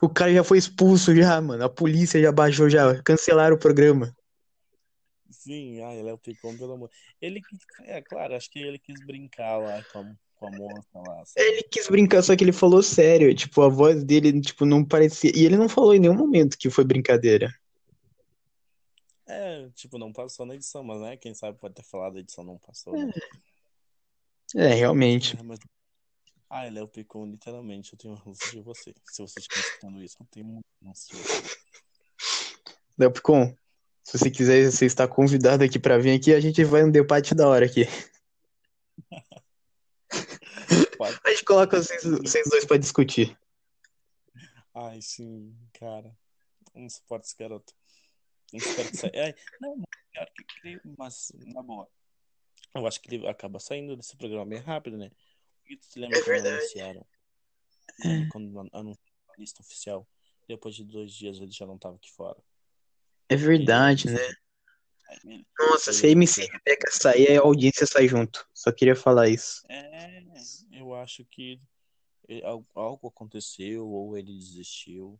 [0.00, 1.64] O cara já foi expulso já, mano.
[1.64, 4.14] A polícia já baixou, já cancelaram o programa.
[5.30, 6.90] Sim, ai, Léo Picon, pelo amor.
[7.20, 7.40] Ele
[7.84, 11.24] é claro, acho que ele quis brincar lá com a, com a moça lá.
[11.24, 11.46] sabe?
[11.46, 13.34] Ele quis brincar, só que ele falou sério.
[13.34, 15.32] Tipo, a voz dele, tipo, não parecia.
[15.34, 17.52] E ele não falou em nenhum momento que foi brincadeira.
[19.28, 22.44] É, tipo, não passou na edição, mas né, quem sabe pode ter falado, a edição
[22.44, 22.92] não passou.
[22.94, 23.10] né?
[24.54, 25.36] É, realmente.
[25.36, 25.58] É, mas...
[26.48, 28.94] Ai, Léo Picon, literalmente, eu tenho ranço de você.
[29.04, 31.58] Se você estiver escutando isso, eu tenho muito ranço de você.
[32.96, 33.56] Léo Picon,
[34.04, 37.34] se você quiser, você está convidado aqui pra vir aqui, a gente vai um debate
[37.34, 37.84] da hora aqui.
[41.24, 43.36] A gente coloca vocês, vocês dois pra discutir.
[44.72, 46.16] Ai, sim, cara.
[46.74, 47.74] Não suporto esse garoto.
[48.52, 49.24] Não espero que saia.
[49.24, 49.82] Ai, não,
[50.12, 51.88] pior que crime, mas na boa.
[52.74, 55.10] Eu acho que ele acaba saindo desse programa bem rápido, né?
[55.68, 56.56] E tu se lembra É quando verdade.
[56.56, 57.06] anunciaram?
[58.04, 58.26] É.
[58.30, 58.98] Quando anunciaram
[59.28, 60.06] a lista oficial.
[60.48, 62.38] Depois de dois dias ele já não tava aqui fora.
[63.28, 64.20] É verdade, né?
[65.58, 68.46] Nossa, se a MC Rebeca sair, a audiência sai junto.
[68.54, 69.62] Só queria falar isso.
[69.68, 70.22] É,
[70.72, 71.60] eu acho que
[72.44, 75.18] al- algo aconteceu ou ele desistiu.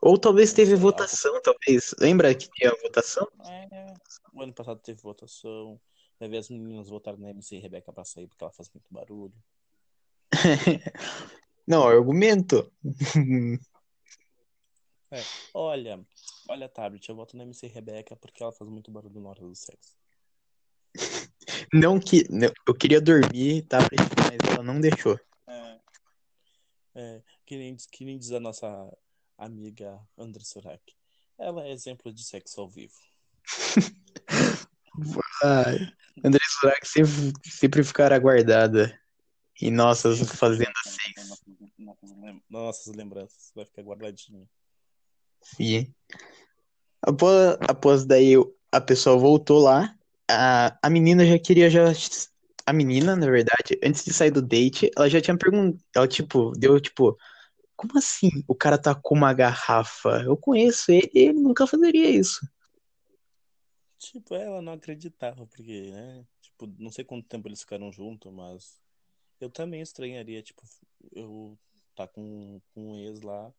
[0.00, 1.94] Ou talvez teve votação, talvez.
[1.98, 3.26] Lembra que tinha votação?
[3.70, 3.94] É,
[4.32, 5.80] o ano passado teve votação.
[6.20, 9.34] Vai ver as meninas votaram na MC Rebeca pra sair porque ela faz muito barulho.
[11.66, 12.70] Não, argumento.
[15.52, 16.04] Olha,
[16.48, 19.54] olha, tablet, eu voto na MC Rebeca porque ela faz muito barulho na hora do
[19.54, 19.96] sexo.
[21.72, 22.24] Não que.
[22.30, 23.78] não, eu queria dormir, tá?
[23.78, 25.18] Mas ela não deixou.
[25.46, 25.80] É,
[26.94, 28.66] é que, nem, diz- que nem diz a nossa
[29.36, 30.82] amiga André Surak.
[31.38, 32.94] Ela é exemplo de sexo ao vivo.
[35.42, 35.92] Ai,
[36.24, 38.96] André Surak sempre, sempre ficará guardada
[39.60, 40.72] em nossas fazendas
[42.48, 43.50] nossas lembranças.
[43.54, 44.48] Vai ficar guardadinho.
[45.42, 45.92] Sim.
[47.02, 48.34] Após, após daí
[48.72, 49.94] a pessoa voltou lá,
[50.30, 51.92] a, a menina já queria já.
[52.66, 55.82] A menina, na verdade, antes de sair do date, ela já tinha perguntado.
[55.94, 57.16] Ela, tipo, deu tipo.
[57.76, 60.22] Como assim o cara tá com uma garrafa?
[60.22, 62.40] Eu conheço ele, ele nunca fazeria isso.
[63.98, 66.24] Tipo, ela não acreditava, porque, né?
[66.40, 68.80] Tipo, não sei quanto tempo eles ficaram juntos, mas
[69.44, 70.62] eu também estranharia, tipo,
[71.12, 71.58] eu
[71.94, 73.52] tá com, com um ex lá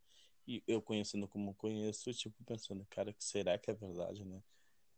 [0.47, 4.41] e eu conhecendo como conheço, tipo, pensando, cara, que será que é verdade, né?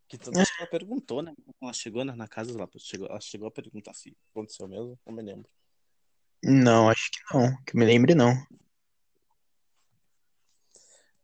[0.07, 1.35] Que tanto que ela perguntou, né?
[1.61, 5.13] Ela chegou na, na casa, ela chegou, ela chegou a perguntar se aconteceu mesmo, não
[5.13, 5.49] me lembro.
[6.41, 7.63] Não, acho que não.
[7.63, 8.31] Que me lembre, não.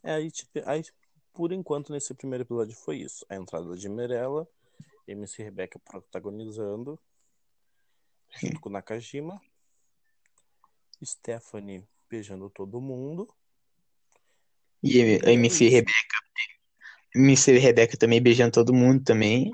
[0.04, 0.84] É, aí, tipo, aí,
[1.32, 3.26] por enquanto, nesse primeiro episódio foi isso.
[3.30, 4.46] A entrada de Mirella,
[5.08, 7.00] MC Rebeca protagonizando,
[8.42, 9.42] junto com Nakajima,
[11.06, 13.28] Stephanie beijando todo mundo.
[14.82, 15.70] E a É MC.
[15.70, 16.18] Rebeca.
[17.16, 19.52] MC Rebeca também beijando todo mundo também.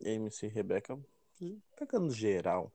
[0.00, 0.98] MC Rebeca
[1.76, 2.72] pegando geral.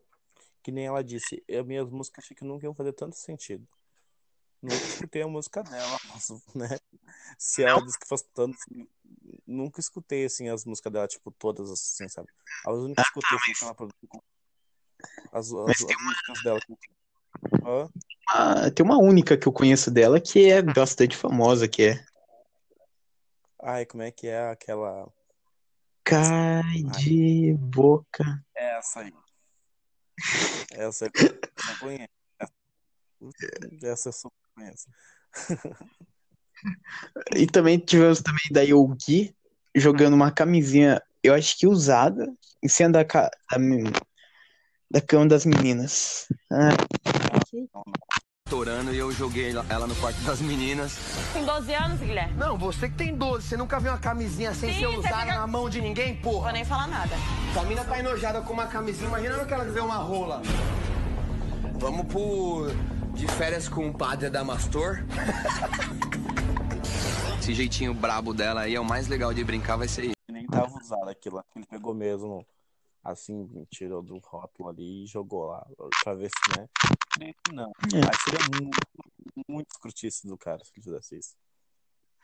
[0.64, 3.68] Que nem ela disse, as minhas músicas achei que nunca iam fazer tanto sentido.
[4.62, 6.80] Nunca escutei a música dela, mas, né?
[7.38, 8.58] Se ela disse que faz tanto.
[9.46, 12.30] Nunca escutei assim as músicas dela, tipo, todas assim, sabe?
[12.66, 14.10] As únicas que escutei foi que ela produziu
[15.32, 16.60] as, as, as músicas dela.
[17.64, 17.90] Hã?
[18.30, 22.06] Ah, tem uma única que eu conheço dela que é bastante famosa, que é
[23.62, 25.08] Ai, como é que é aquela.
[26.04, 28.44] Cai de boca.
[28.56, 29.14] Essa aí.
[30.72, 32.10] Essa, essa eu conheço.
[33.84, 34.88] Essa eu só conheço.
[37.36, 39.36] E também tivemos também daí o Gui
[39.76, 42.32] jogando uma camisinha, eu acho que usada,
[42.64, 43.58] em cima da, ca- da,
[44.92, 46.28] da cama das meninas.
[46.52, 46.70] Ah,
[48.47, 50.97] Estourando e eu joguei ela no quarto das meninas.
[51.34, 52.36] Com 12 anos, Guilherme.
[52.36, 55.39] Não, você que tem 12, você nunca viu uma camisinha sem Sim, ser usada fica-
[55.39, 56.51] na mão de ninguém, Vou porra?
[56.51, 57.16] nem falar nada.
[57.60, 60.41] A mina tá enojada com uma camisinha, imagina que ela vê uma rola.
[61.80, 62.68] Vamos pro
[63.16, 65.03] de férias com o padre Adamastor.
[67.39, 70.14] Esse jeitinho brabo dela aí é o mais legal de brincar, vai ser isso.
[70.30, 71.43] E nem tava usado aquilo.
[71.56, 72.45] Ele pegou mesmo,
[73.03, 75.66] assim, tirou do rótulo ali e jogou lá.
[76.03, 76.68] Pra ver se, né?
[77.18, 77.72] Que Não.
[77.93, 77.97] É.
[77.97, 78.78] Aí seria muito,
[79.47, 81.36] muito escrutice do cara se ele fizesse isso.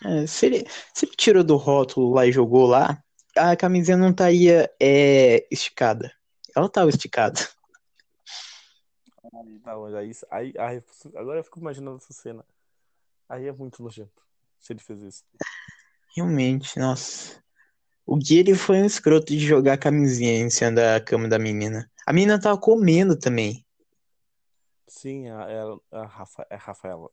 [0.04, 3.02] é, se, ele, se ele tirou do rótulo lá e jogou lá,
[3.38, 6.12] a camisinha não estaria é, esticada.
[6.56, 7.40] Ela tava esticada.
[9.64, 10.84] Não, aí, aí, aí,
[11.16, 12.44] agora eu fico imaginando essa cena.
[13.30, 14.22] Aí é muito nojento
[14.60, 15.24] se ele fez isso.
[16.16, 17.42] Realmente, nossa.
[18.06, 21.40] O Gui ele foi um escroto de jogar a camisinha em cima da cama da
[21.40, 21.90] menina.
[22.06, 23.66] A menina tava comendo também.
[24.92, 27.10] Sim, a, ela- a, Rafa, a Rafaela.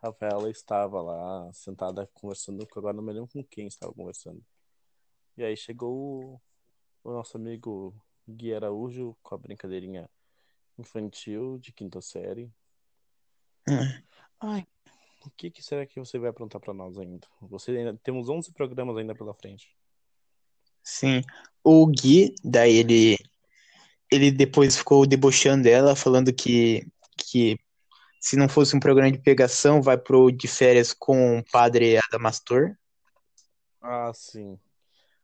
[0.00, 4.40] Rafaela estava lá sentada conversando, agora não me lembro com quem estava conversando.
[5.36, 6.40] E aí chegou o,
[7.02, 7.92] o nosso amigo
[8.28, 10.08] Gui Araújo com a brincadeirinha
[10.78, 12.48] infantil de quinta série.
[14.40, 14.64] Ai,
[15.26, 17.26] o que, que será que você vai aprontar para nós ainda?
[17.40, 19.76] Você ainda temos 11 programas ainda pela frente.
[20.80, 21.22] Sim.
[21.64, 23.16] O Gui, daí ele,
[24.12, 26.86] ele depois ficou debochando dela, falando que,
[27.30, 27.58] que
[28.20, 32.76] se não fosse um programa de pegação, vai pro de férias com o padre Adamastor.
[33.80, 34.58] Ah, sim.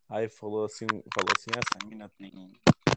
[0.09, 2.31] Aí falou assim, falou assim, essa mina tem,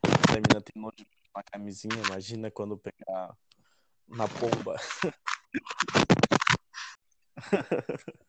[0.04, 3.36] essa mina tem nojo de uma camisinha, imagina quando pegar
[4.08, 4.76] na pomba.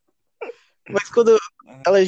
[0.89, 1.37] Mas quando
[1.85, 1.99] ela,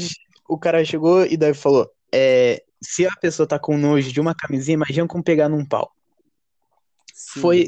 [0.48, 4.34] o cara chegou e daí falou, é, se a pessoa tá com nojo de uma
[4.34, 5.92] camisinha, imagina como pegar num pau.
[7.12, 7.40] Sim.
[7.40, 7.66] Foi,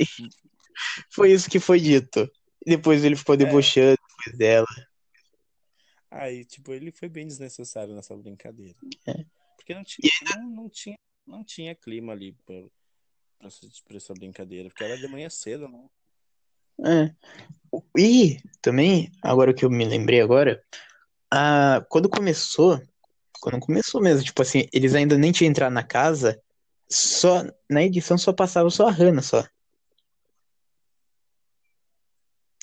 [1.11, 2.31] foi isso que foi dito.
[2.67, 4.67] Depois ele ficou debochando depois dela.
[6.11, 8.75] Aí, tipo, ele foi bem desnecessário nessa brincadeira.
[9.07, 9.25] É.
[9.57, 12.61] Porque não tinha, não, não tinha, não tinha clima ali pra,
[13.39, 13.49] pra,
[13.87, 14.69] pra essa brincadeira.
[14.69, 15.85] Porque era de manhã cedo, né?
[16.85, 17.15] É.
[17.97, 20.63] E também, agora que eu me lembrei agora,
[21.31, 22.83] ah, quando começou,
[23.41, 26.43] quando começou mesmo, tipo assim, eles ainda nem tinham entrado na casa,
[26.91, 29.45] só na edição só passava só a Hannah só.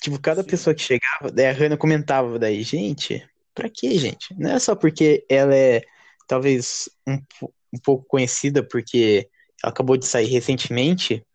[0.00, 0.48] Tipo, cada Sim.
[0.48, 4.32] pessoa que chegava, daí a Hannah comentava daí, gente, pra quê, gente?
[4.38, 5.82] Não é só porque ela é
[6.26, 7.14] talvez um,
[7.72, 9.28] um pouco conhecida porque
[9.62, 11.26] ela acabou de sair recentemente,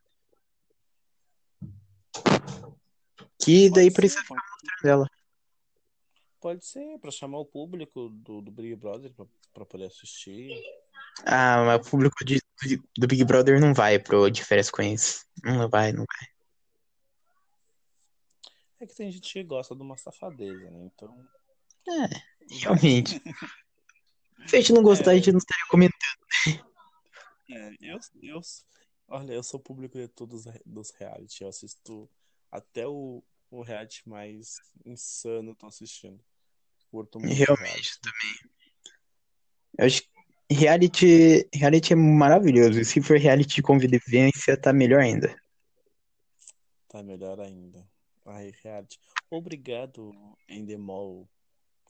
[3.43, 4.35] que daí Pode precisa ser,
[4.83, 5.07] dela.
[6.39, 10.49] pode ser, pra chamar o público do, do Big Brother pra, pra poder assistir.
[11.25, 12.41] Ah, mas o público de-
[12.97, 15.25] do, Big Brother não vai pro de férias com eles.
[15.43, 16.32] Não vai, não vai.
[18.83, 20.83] É que tem gente que gosta de uma safadeza, né?
[20.93, 21.25] Então.
[22.49, 23.21] Realmente.
[24.45, 26.67] Se a gente não gostar, a gente não estaria comentando.
[27.49, 28.41] É, eu, eu,
[29.07, 31.43] olha, eu sou público de todos os- dos reality.
[31.43, 32.09] Eu assisto
[32.51, 36.21] até o, o reality mais insano, eu tô assistindo.
[36.91, 38.49] Curto muito Realmente, reality.
[39.77, 42.81] Eu acho que reality, reality é maravilhoso.
[42.81, 45.33] E se for reality de convivência, tá melhor ainda.
[46.89, 47.92] Tá melhor ainda.
[48.25, 48.99] Ai, reality.
[49.29, 50.13] Obrigado,
[50.47, 51.27] Endemol,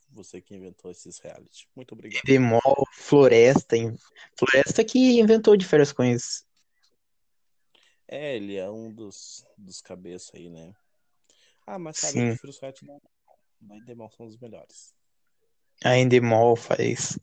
[0.10, 1.68] você que inventou esses reality.
[1.76, 2.24] Muito obrigado.
[2.24, 3.76] Demol, Floresta.
[4.38, 6.46] Floresta que inventou de férias com eles.
[8.08, 10.74] É, ele é um dos, dos cabeças aí, né?
[11.66, 12.30] Ah, mas sabe, Sim.
[12.30, 12.54] eu prefiro
[12.88, 12.98] da
[13.62, 14.94] da Endemol, são os melhores.
[15.84, 17.18] A Endemol faz.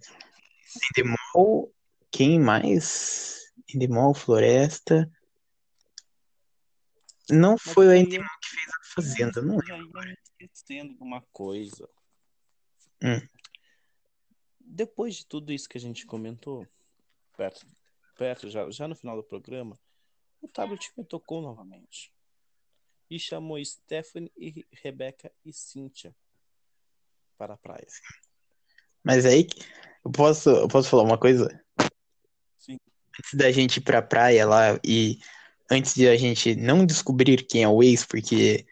[0.90, 1.72] Endemol,
[2.10, 3.52] quem mais?
[3.72, 5.10] Endemol, Floresta.
[7.30, 11.20] Não foi o Endemol que fez a Fazenda, não Eu ia me esquecendo de uma
[11.32, 11.88] coisa.
[13.02, 13.20] Hum.
[14.58, 16.66] Depois de tudo isso que a gente comentou,
[17.36, 17.66] perto,
[18.16, 19.78] perto já, já no final do programa,
[20.40, 22.12] o tablet me tocou novamente.
[23.08, 26.14] E chamou Stephanie, e Rebeca e Cynthia
[27.38, 27.86] para a praia.
[29.02, 29.46] Mas aí,
[30.04, 31.48] eu posso, eu posso falar uma coisa?
[32.58, 32.78] Sim.
[33.18, 35.18] Antes da gente ir pra praia lá e
[35.70, 38.66] antes de a gente não descobrir quem é o ex, porque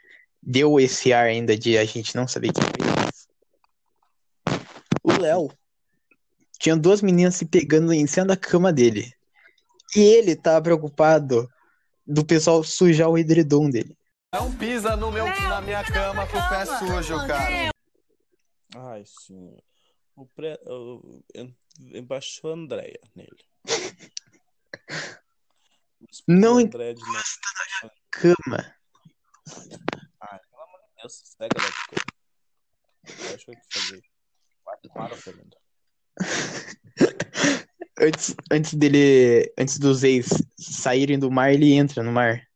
[0.49, 2.89] deu esse ar ainda de a gente não saber quem é
[5.03, 5.51] o Léo
[6.59, 9.13] tinha duas meninas se pegando em cima da cama dele.
[9.95, 11.49] E ele tava preocupado
[12.07, 13.97] do pessoal sujar o edredom dele.
[14.35, 17.71] Não pisa no meu, na minha cama com o pé sujo, cara.
[18.75, 19.57] Ai, sim.
[20.17, 23.45] O pré, o, em- embaixou a Andréia nele.
[26.27, 27.93] Não O André de novo.
[28.11, 28.75] Cama.
[31.09, 32.05] Cega da cor.
[33.29, 34.03] Deixa eu fazer.
[34.95, 35.57] Para, Fernando.
[38.01, 39.53] Antes, antes dele.
[39.59, 42.49] Antes dos ex saírem do mar, ele entra no mar.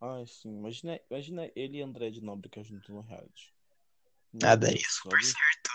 [0.00, 0.56] Ai, sim.
[0.56, 3.52] Imagina, imagina ele e André de Nóbrega junto no reality.
[4.44, 5.70] Ah, Deus, se super alguém- certo.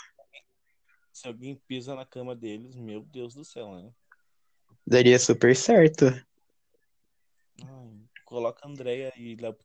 [1.12, 3.92] Se alguém pisa na cama deles, meu Deus do céu, né?
[4.88, 6.06] Daria super certo.
[7.62, 9.58] Ai, coloca Andréia e Léo.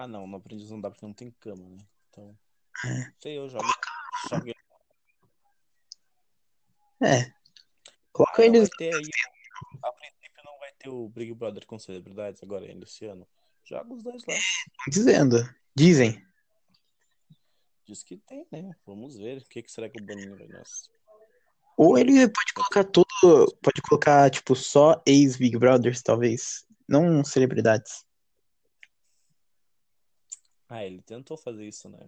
[0.00, 1.76] Ah, não, no aprendiz não dá porque não tem cama, né?
[2.08, 2.34] Então.
[2.86, 3.12] É.
[3.20, 3.66] Sei, eu jogo.
[4.30, 4.50] jogo
[7.02, 7.30] É.
[8.10, 8.60] Coloca Ah, eles.
[8.60, 9.10] vai ter aí.
[9.82, 13.28] A princípio não vai ter o Big Brother com celebridades agora ainda esse ano.
[13.62, 14.34] Joga os dois lá.
[14.88, 15.36] Dizendo.
[15.74, 16.26] Dizem.
[17.84, 18.74] Diz que tem, né?
[18.86, 19.42] Vamos ver.
[19.42, 20.88] O que, que será que o Boninho vai nos.
[21.76, 23.54] Ou ele pode colocar todo.
[23.62, 26.66] Pode colocar, tipo, só ex-Big Brothers, talvez.
[26.88, 28.08] Não celebridades.
[30.72, 31.98] Ah, ele tentou fazer isso, né?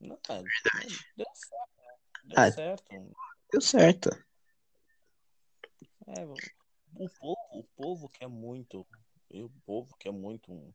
[0.00, 1.06] Não, Verdade.
[1.16, 1.96] deu certo, né?
[2.24, 2.52] Deu Ah.
[2.52, 3.16] certo.
[3.52, 4.24] Deu certo.
[6.08, 6.24] É,
[6.94, 8.86] o povo, o povo quer muito.
[9.30, 10.72] O povo quer muito um,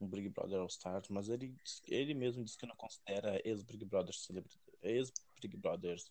[0.00, 1.54] um Big Brother All Stars, mas ele,
[1.86, 6.10] ele mesmo diz que não considera ex-Big Brothers celebri- ex-Big Brothers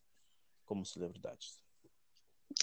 [0.66, 1.62] como celebridades.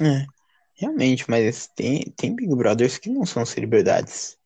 [0.00, 0.26] É.
[0.74, 4.38] Realmente, mas tem, tem Big Brothers que não são celebridades.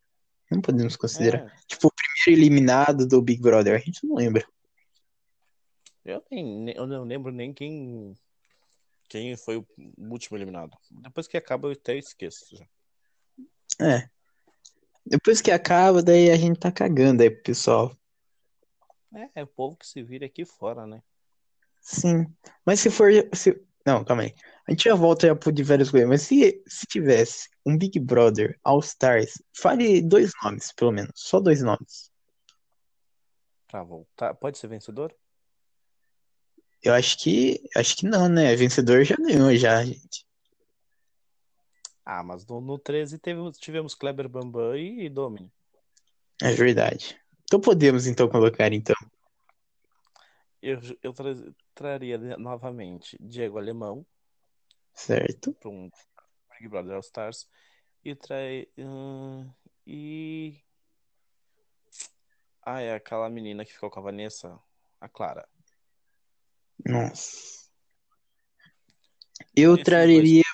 [0.51, 1.47] Não podemos considerar.
[1.47, 1.90] É, Tipo,
[2.31, 4.47] primeiro eliminado do Big Brother, a gente não lembra.
[6.05, 8.15] eu, nem, eu não lembro nem quem,
[9.09, 9.67] quem foi o
[9.99, 10.77] último eliminado.
[10.91, 12.57] Depois que acaba, eu até esqueço.
[12.57, 12.67] já.
[13.85, 14.09] É.
[15.05, 17.97] Depois que acaba, daí a gente tá cagando aí pro pessoal.
[19.13, 21.03] É, é o povo que se vira aqui fora, né?
[21.81, 22.27] Sim.
[22.65, 23.11] Mas se for.
[23.35, 24.35] Se, Não, calma aí.
[24.69, 28.57] A gente já volta já por diversas coisas, mas se, se tivesse um Big Brother
[28.63, 31.13] All Stars, fale dois nomes, pelo menos.
[31.17, 32.10] Só dois nomes.
[33.71, 34.35] Pra voltar.
[34.35, 35.15] Pode ser vencedor?
[36.83, 37.63] Eu acho que.
[37.77, 38.57] Acho que não, né?
[38.57, 40.27] Vencedor já ganhou, já, gente.
[42.05, 45.53] Ah, mas no, no 13 teve, tivemos Kleber Bambam e, e Domini.
[46.43, 47.21] É verdade.
[47.45, 48.97] Então podemos então colocar então.
[50.63, 54.05] Eu, eu tra- traria novamente Diego Alemão
[54.95, 55.53] Certo.
[55.55, 55.91] para um
[56.53, 57.49] Big Brother All Stars
[58.05, 59.49] e trai hum,
[59.87, 60.61] e
[62.63, 64.59] ah é aquela menina que ficou com a Vanessa,
[65.01, 65.49] a Clara.
[66.87, 67.69] Nossa.
[69.57, 70.45] Eu traria.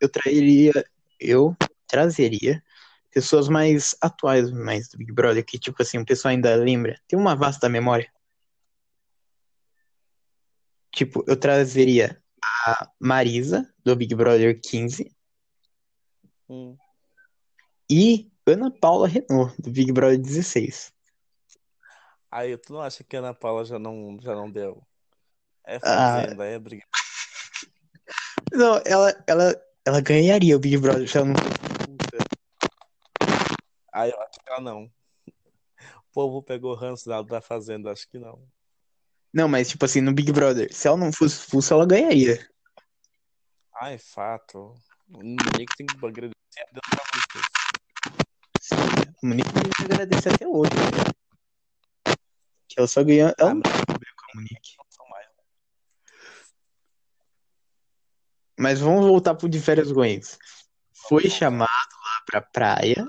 [0.00, 0.72] Eu traria.
[1.18, 1.56] Eu
[1.86, 2.62] trazeria
[3.10, 6.98] pessoas mais atuais, mais do Big Brother, que tipo assim, o pessoal ainda lembra.
[7.06, 8.10] Tem uma vasta memória.
[10.92, 15.14] Tipo, eu trazeria a Marisa, do Big Brother 15,
[16.50, 16.76] Hum,
[17.88, 20.92] e Ana Paula Renault, do Big Brother 16.
[22.30, 24.82] Aí tu não acha que a Ana Paula já não já não deu?
[25.66, 25.80] É Ah.
[25.80, 26.84] fazenda, é briga.
[28.52, 32.24] Não, ela, ela, ela ganharia o Big Brother se ela não fosse expulsa.
[33.92, 34.90] Ah, eu acho que ela não.
[35.28, 38.42] O povo pegou ranço da, da fazenda, acho que não.
[39.32, 42.48] Não, mas tipo assim, no Big Brother, se ela não fosse expulsa, ela ganharia.
[43.74, 44.74] Ah, é fato.
[45.12, 47.50] O Nick tem que agradecer a Deus causa disso.
[48.60, 50.70] Sim, a Monique tem que agradecer até hoje.
[50.74, 51.09] né?
[52.70, 53.34] Que ela só ganhou.
[53.36, 54.76] Ela Ah, não mas com a Monique.
[58.80, 60.38] vamos voltar pro de férias Goiás.
[60.92, 63.08] Foi chamado lá pra praia.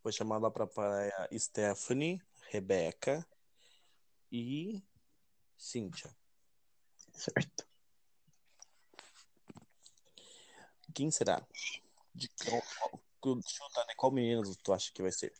[0.00, 3.26] Foi chamado lá pra praia Stephanie, Rebeca
[4.32, 4.82] e
[5.58, 6.16] Cíntia.
[7.12, 7.66] Certo.
[10.94, 11.46] Quem será?
[12.14, 12.62] De qual,
[13.46, 13.94] chuta, né?
[13.96, 15.34] Qual menino tu acha que vai ser?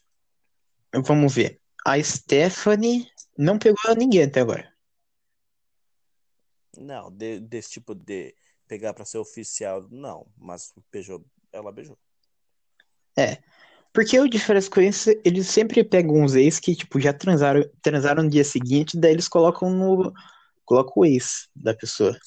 [1.02, 1.60] Vamos ver.
[1.84, 4.72] A Stephanie não pegou ninguém até agora.
[6.76, 8.34] Não, de- desse tipo de
[8.66, 10.26] pegar pra ser oficial, não.
[10.36, 11.98] Mas beijou, ela beijou.
[13.94, 14.38] Porque o de
[14.68, 19.12] Goiás, eles sempre pegam uns ex que, tipo, já transaram, transaram no dia seguinte, daí
[19.12, 20.12] eles colocam no.
[20.64, 22.18] Colocam o ex da pessoa.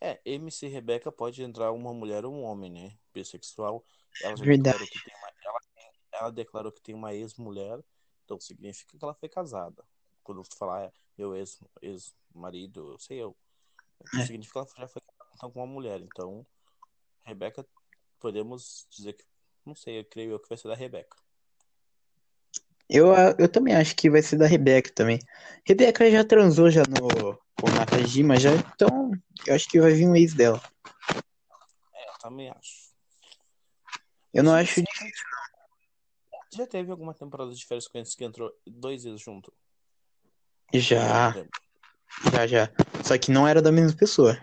[0.00, 2.92] É, MC Rebeca pode entrar uma mulher ou um homem, né?
[3.14, 3.84] Bissexual.
[4.22, 4.78] Ela já Verdade.
[4.78, 5.14] que tem
[6.20, 7.82] ela, declarou que tem uma ex-mulher,
[8.24, 9.84] então significa que ela foi casada.
[10.22, 13.36] Quando tu falar é, meu ex- ex-marido, sei eu.
[14.14, 14.26] É.
[14.26, 16.00] Significa que ela já foi casada com uma mulher.
[16.00, 16.46] Então,
[17.24, 17.66] Rebeca,
[18.18, 19.24] podemos dizer que.
[19.64, 21.16] Não sei, eu creio eu que vai ser da Rebeca.
[22.88, 25.20] Eu, eu também acho que vai ser da Rebeca também.
[25.64, 29.12] Rebeca já transou já no com Nakajima já, então
[29.46, 30.60] eu acho que vai vir um ex dela.
[31.94, 32.90] É, eu também acho.
[34.32, 35.24] Eu não acho difícil.
[36.52, 39.52] Já teve alguma temporada de férias com eles que entrou dois vezes junto?
[40.74, 41.32] Já,
[42.32, 42.72] já, já.
[43.04, 44.36] Só que não era da mesma pessoa.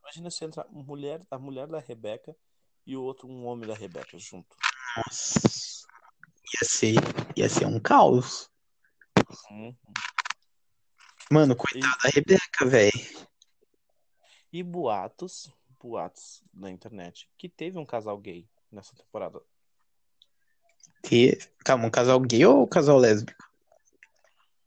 [0.00, 2.34] Imagina se entra mulher, a mulher da Rebeca
[2.86, 4.56] e o outro um homem da Rebeca junto.
[4.96, 5.86] Nossa.
[6.54, 6.94] Ia ser,
[7.36, 8.50] ia ser um caos.
[9.50, 9.76] Uhum.
[11.30, 13.28] Mano, coitada da Rebeca, velho.
[14.52, 15.50] E boatos,
[15.80, 19.40] boatos na internet, que teve um casal gay nessa temporada.
[21.02, 21.38] Que...
[21.64, 23.42] Calma, um casal gay ou um casal lésbico?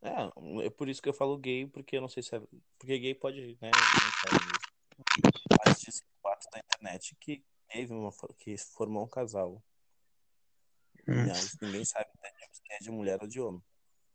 [0.01, 2.41] É, é por isso que eu falo gay, porque eu não sei se é.
[2.77, 3.71] Porque gay pode, né?
[3.71, 5.59] não.
[5.65, 8.11] Mas diz boatos da internet que teve uma.
[8.37, 9.61] que formou um casal.
[11.07, 12.09] Hum, Mas ninguém sabe
[12.51, 13.61] se é de mulher ou de homem.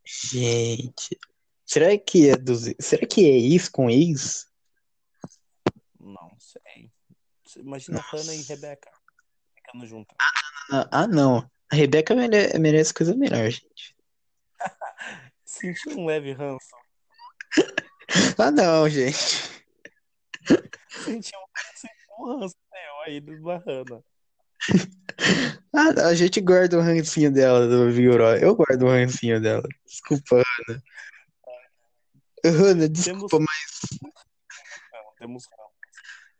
[0.04, 1.18] Gente.
[1.64, 2.62] Será que é dos.
[2.80, 4.48] Será que é ex com ex?
[5.98, 6.90] Não sei.
[7.56, 8.90] Imagina Hannah e Rebeca
[9.54, 10.16] ficando juntas.
[10.70, 11.48] Ah, ah, não.
[11.72, 13.96] A Rebeca mere- merece coisa melhor, gente.
[15.44, 16.68] Senti um leve ranço.
[18.38, 19.60] Ah, não, gente.
[21.04, 24.02] Senti um, um ranço meu aí do Hannah.
[25.72, 28.34] Ah, a gente guarda o rancinho dela do Vigoró.
[28.34, 29.62] Eu guardo o rancinho dela.
[29.86, 30.82] Desculpa, Ana.
[32.44, 34.00] Ana, desculpa, Temos- mas.
[34.92, 35.70] Não, temos ranço.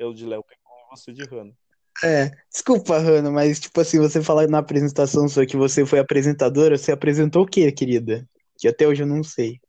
[0.01, 1.55] Eu de Léo pegou e você de Hannah.
[2.03, 6.79] É, desculpa, Hanna, mas tipo assim, você falar na apresentação sua que você foi apresentadora,
[6.79, 8.27] você apresentou o quê, querida?
[8.59, 9.61] Que até hoje eu não sei.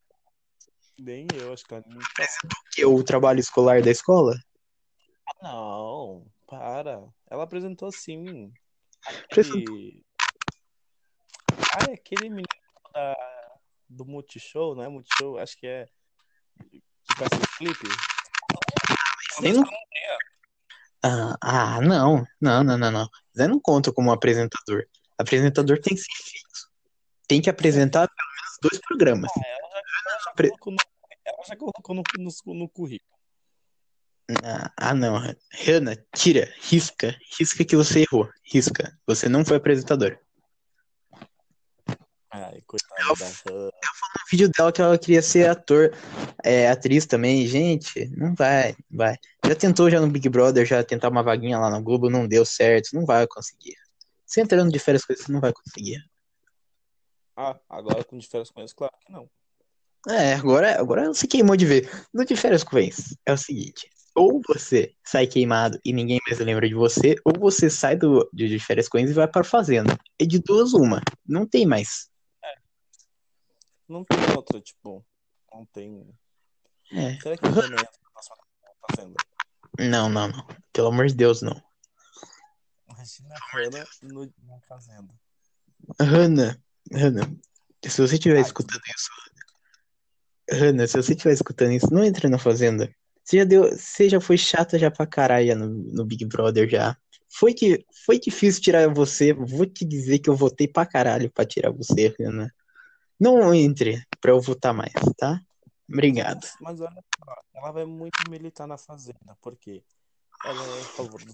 [0.98, 2.86] Nem eu, acho que ela nem O que?
[2.86, 4.34] O trabalho escolar da escola?
[5.42, 7.04] Não, para.
[7.30, 8.52] Ela apresentou sim.
[9.26, 9.76] Apresentou.
[9.76, 10.06] Aquele.
[11.74, 12.46] Ah, é aquele menino
[12.94, 13.16] da,
[13.90, 15.38] do Multishow, não é Multishow?
[15.38, 15.86] Acho que é.
[16.70, 17.88] Que faz esse clipe.
[19.42, 19.64] Nem não...
[21.04, 22.26] Ah, ah, não.
[22.40, 23.10] Não, não, não, não.
[23.36, 24.86] Zé não conta como apresentador.
[25.18, 26.70] Apresentador tem que ser fixo.
[27.28, 29.32] Tem que apresentar pelo menos dois programas.
[29.36, 29.82] Ah, ela, já,
[30.12, 30.78] ela já colocou, no,
[31.26, 33.12] ela já colocou no, no, no currículo.
[34.44, 35.18] Ah, ah, não.
[35.66, 37.18] Hanna, tira, risca.
[37.38, 38.30] Risca que você errou.
[38.44, 38.98] Risca.
[39.08, 40.18] Você não foi apresentador.
[42.32, 43.66] Ai, coitada da Hanna.
[43.66, 45.94] No vídeo dela que ela queria ser ator,
[46.44, 47.46] é, atriz também.
[47.46, 49.18] Gente, não vai, não vai.
[49.46, 52.46] Já tentou já no Big Brother, já tentar uma vaguinha lá no Globo, não deu
[52.46, 53.76] certo, não vai conseguir.
[54.26, 56.02] Você entrando de férias com isso, você não vai conseguir.
[57.36, 59.30] Ah, agora com diferenças com eles, claro que não.
[60.08, 61.90] É, agora, agora você queimou de ver.
[62.14, 63.90] No de férias com ex, é o seguinte.
[64.16, 68.48] Ou você sai queimado e ninguém mais lembra de você, ou você sai do, de,
[68.48, 69.98] de férias com e vai para fazenda.
[70.20, 71.02] É de duas uma.
[71.28, 72.11] Não tem mais.
[73.92, 75.06] Não tem outra, tipo.
[75.54, 76.08] Não tem.
[76.94, 77.20] É.
[77.20, 78.00] Será que o Renan entra
[78.64, 79.16] na fazenda?
[79.78, 80.48] Não, não, não.
[80.72, 81.62] Pelo amor de Deus, não.
[82.90, 85.14] Imagina a Hanna no, na fazenda.
[86.00, 86.64] Hanna,
[86.94, 87.38] Hanna,
[87.86, 89.10] se você estiver escutando isso,
[90.50, 92.94] Hanna, se você estiver escutando isso, não entre na fazenda.
[93.26, 96.96] Você já deu, você já foi chata já pra caralho no, no Big Brother já.
[97.30, 99.34] Foi que foi difícil tirar você.
[99.34, 102.54] Vou te dizer que eu votei pra caralho pra tirar você, Hanna.
[103.22, 105.40] Não entre pra eu votar mais, tá?
[105.88, 106.48] Obrigado.
[106.60, 109.84] Mas olha só, ela vai muito militar na fazenda, porque
[110.44, 111.32] ela é a favor do.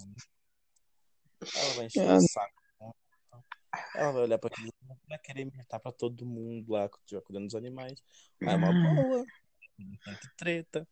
[1.56, 2.18] Ela vai encher Ah.
[2.18, 2.96] o saco.
[3.96, 4.72] Ela vai olhar pra aquilo,
[5.08, 8.02] vai querer militar pra todo mundo lá, que estiver cuidando dos animais.
[8.42, 8.94] Mas é uma Ah.
[9.04, 9.26] boa.
[9.78, 10.88] Que treta.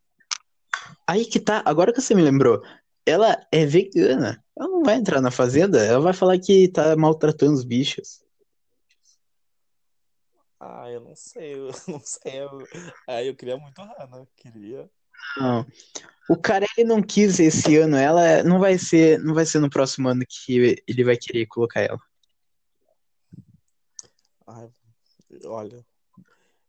[1.07, 2.63] Aí que tá, agora que você me lembrou,
[3.05, 4.43] ela é vegana.
[4.57, 8.23] Ela não vai entrar na fazenda, ela vai falar que tá maltratando os bichos.
[10.59, 12.41] Ah, eu não sei, eu não sei.
[12.41, 12.67] Eu...
[13.07, 14.89] Ah, eu queria muito Hannah, queria.
[15.37, 15.65] Não.
[16.29, 19.69] O cara ele não quis esse ano, ela não vai ser, não vai ser no
[19.69, 21.99] próximo ano que ele vai querer colocar ela.
[24.47, 24.71] Ai,
[25.45, 25.85] olha,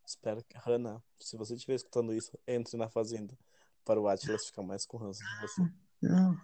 [0.06, 3.36] espero que, Hannah, se você estiver escutando isso, entre na fazenda
[3.84, 5.62] para o Atlas ficar mais com ranço de você.
[6.02, 6.36] Não.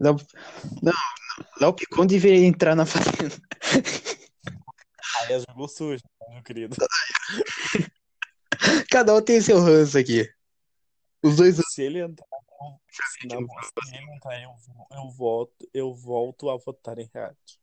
[0.00, 0.16] Léo,
[0.82, 0.92] não,
[1.60, 3.36] Léo Picon deveria entrar na fazenda.
[5.20, 6.02] Aí é jogo sujo,
[6.32, 6.74] meu querido.
[8.90, 10.28] Cada um tem seu ranço aqui.
[11.22, 12.26] Os dois Se ele entrar,
[12.90, 14.50] se, não, se ele entrar, eu,
[14.90, 17.60] eu volto, eu volto a votar em React.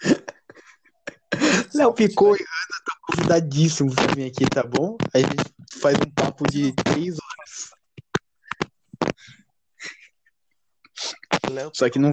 [1.74, 4.96] Léo Picon e Ana estão convidadíssimos pra vir aqui, tá bom?
[5.14, 5.34] A gente
[5.80, 7.70] faz um papo de três horas.
[11.50, 12.12] Léo Só que não.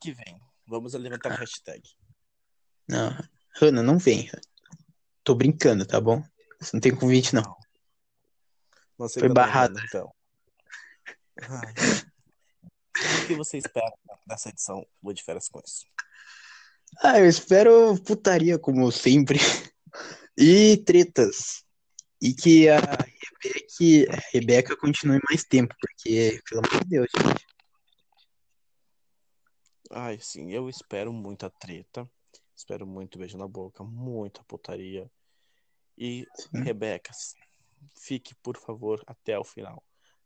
[0.00, 0.40] Que vem.
[0.66, 1.82] Vamos levantar a hashtag.
[2.88, 3.14] Não,
[3.56, 4.30] Hanna, não vem.
[5.24, 6.22] Tô brincando, tá bom?
[6.60, 7.56] Você não tem convite, não.
[9.08, 9.80] Foi barrada.
[9.80, 10.14] Hannah, então.
[13.22, 13.90] O que você espera
[14.26, 15.86] dessa edição do De Férias com isso?
[17.02, 19.38] Ah, eu espero putaria, como sempre.
[20.38, 21.64] E tretas.
[22.22, 27.46] E que a Rebeca, a Rebeca continue mais tempo, porque, pelo amor de Deus, gente.
[29.90, 32.08] Ai, sim, eu espero muita treta.
[32.60, 35.10] Espero muito beijo na boca, muita putaria.
[35.96, 36.62] E, Sim.
[36.62, 37.10] Rebeca,
[37.98, 39.82] fique, por favor, até o final.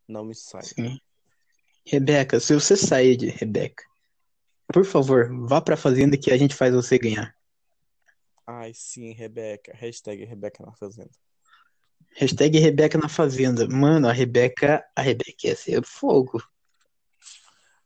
[0.08, 0.64] Não me saia.
[0.64, 0.98] Sim.
[1.86, 3.84] Rebeca, se você sair de Rebeca,
[4.66, 7.36] por favor, vá pra fazenda que a gente faz você ganhar.
[8.44, 9.72] Ai, sim, Rebeca.
[9.72, 11.12] Hashtag Rebeca na Fazenda.
[12.16, 13.68] Hashtag Rebeca na fazenda.
[13.68, 16.42] Mano, a Rebeca, a Rebeca ia ser fogo.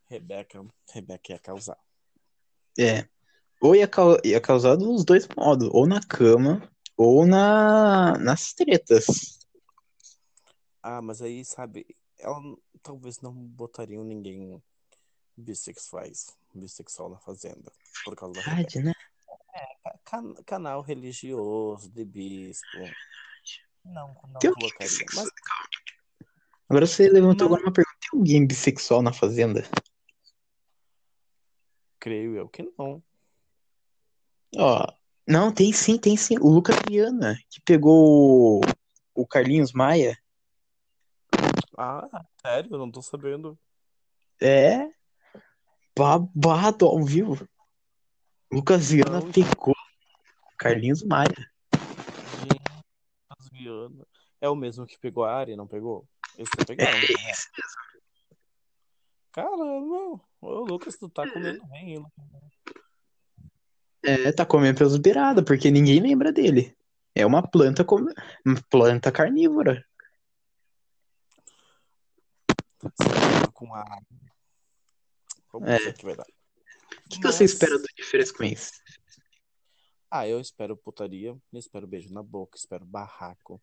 [0.09, 1.77] Rebeca, Rebeca ia causar.
[2.79, 3.07] É.
[3.61, 3.89] Ou ia,
[4.23, 9.39] ia causar dos dois modos, ou na cama, ou na, nas tretas.
[10.81, 11.85] Ah, mas aí, sabe,
[12.17, 12.39] ela
[12.81, 14.61] talvez não botariam ninguém
[15.35, 17.71] bissexuais, bissexual na Fazenda,
[18.05, 18.55] por causa da Rebeca.
[18.71, 18.93] Verdade, né?
[20.05, 22.77] Can- canal religioso de bispo.
[23.83, 25.05] Não, não Tem colocaria.
[25.15, 25.29] Mas
[26.69, 27.97] Agora você levantou Mas- agora uma pergunta.
[27.99, 29.63] Tem alguém bissexual na fazenda?
[31.99, 33.03] creio eu que não.
[34.57, 34.85] Ó,
[35.27, 36.37] não, tem sim, tem sim.
[36.39, 38.61] O Lucas Viana, que pegou o,
[39.13, 40.17] o Carlinhos Maia.
[41.77, 42.73] Ah, sério?
[42.73, 43.57] Eu não tô sabendo.
[44.41, 44.89] É
[45.97, 47.47] babado ao vivo.
[48.51, 49.31] Lucas Viana Não.
[49.31, 51.51] pegou o Carlinhos Maia.
[52.41, 54.07] Lucas Viana.
[54.41, 56.07] É o mesmo que pegou a Ari, não pegou?
[56.37, 57.31] Esse tá pegando, É né?
[57.31, 57.49] isso
[59.31, 62.48] Caramba, ô Lucas, tu tá comendo bem, hein, Lucas?
[64.03, 66.75] É, tá comendo pelos beirados, porque ninguém lembra dele.
[67.15, 67.97] É uma planta com...
[68.45, 69.85] uma planta carnívora.
[73.53, 73.83] Com a.
[75.51, 75.77] Vamos É.
[75.79, 76.23] ver o que vai dar.
[76.25, 78.71] O que, que você Mas- espera do Diferença com isso?
[80.11, 83.61] Ah, eu espero putaria, eu espero beijo na boca, espero barraco.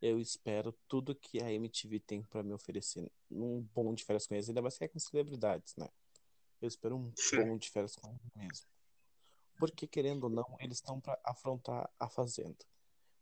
[0.00, 4.34] Eu espero tudo que a MTV tem pra me oferecer num bom de férias com
[4.34, 5.88] eles, ainda mais que é com celebridades, né?
[6.62, 7.44] Eu espero um Sim.
[7.44, 8.66] bom de férias com eles mesmo.
[9.58, 12.56] Porque, querendo ou não, eles estão pra afrontar a Fazenda.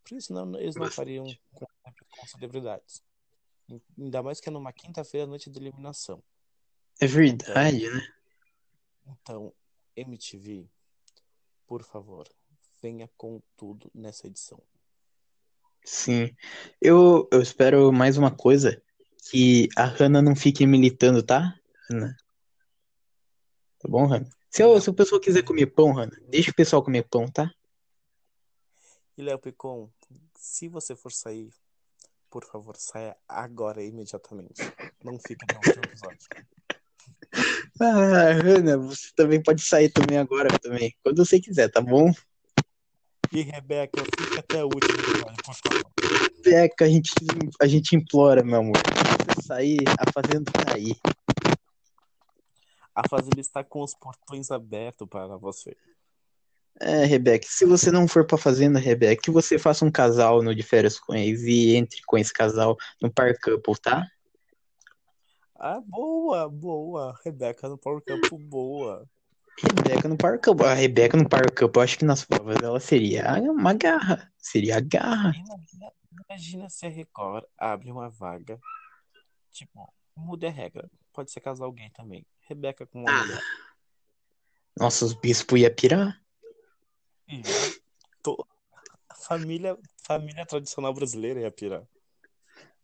[0.03, 1.65] Porque senão eles não fariam com,
[2.09, 3.03] com celebridades.
[3.97, 6.23] Ainda mais que é numa quinta-feira, noite de eliminação.
[6.99, 8.07] É verdade, né?
[9.05, 9.53] Então,
[9.95, 10.69] MTV,
[11.65, 12.27] por favor,
[12.81, 14.61] venha com tudo nessa edição.
[15.83, 16.35] Sim.
[16.81, 18.81] Eu, eu espero mais uma coisa,
[19.29, 21.59] que a Hannah não fique militando, tá?
[21.89, 22.15] Hannah.
[23.87, 24.29] Tá bom, Hannah?
[24.49, 27.49] Se, eu- se o pessoal quiser comer pão, Hannah, deixa o pessoal comer pão, tá?
[29.17, 29.89] E Léo Picon,
[30.35, 31.49] se você for sair,
[32.29, 34.61] por favor, saia agora, imediatamente.
[35.03, 36.27] Não fique no último episódio.
[37.79, 40.95] Ah, Hannah, você também pode sair também agora também.
[41.03, 42.11] Quando você quiser, tá bom?
[43.31, 45.91] E Rebeca, fique até o último episódio, por favor.
[46.43, 47.11] Beca, a gente,
[47.61, 48.75] a gente implora, meu amor.
[49.35, 50.95] Você sair, a fazenda tá aí.
[52.97, 55.77] A Fazenda está com os portões abertos para você.
[56.79, 60.55] É, Rebeca, se você não for pra fazenda, Rebeca, que você faça um casal no
[60.55, 64.07] de férias com eles e entre com esse casal no Par Couple, tá?
[65.55, 67.15] Ah, boa, boa.
[67.23, 69.07] Rebeca no Power Campo, boa.
[69.59, 70.65] Rebeca no Par Couple.
[70.65, 74.31] A Rebeca no Par Couple, eu acho que nas provas dela seria uma garra.
[74.39, 75.33] Seria a garra.
[75.35, 75.91] Imagina,
[76.27, 78.59] imagina se a Record abre uma vaga.
[79.51, 80.89] Tipo, muda a regra.
[81.17, 82.23] Pode ser casal gay também.
[82.41, 83.41] Rebeca com uma mulher.
[84.77, 86.21] Nossa, os bispos iam pirar.
[87.27, 87.41] E
[88.21, 88.47] to-
[89.15, 91.81] família, família tradicional brasileira ia pirar.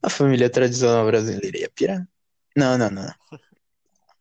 [0.02, 2.10] A família tradicional brasileira ia pirar.
[2.58, 3.14] Não, não, não.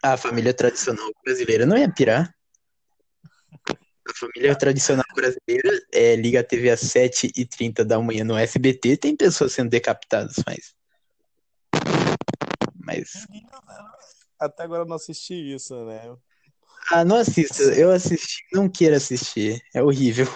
[0.02, 2.36] A família tradicional brasileira não ia pirar.
[3.66, 9.16] A família tradicional brasileira é, liga a TV às 7h30 da manhã no SBT, tem
[9.16, 10.74] pessoas sendo decapitadas, mas.
[12.84, 13.26] Mas.
[14.42, 16.16] Até agora eu não assisti isso, né?
[16.90, 17.62] Ah, não assista.
[17.62, 19.62] Eu assisti, não quero assistir.
[19.72, 20.26] É horrível.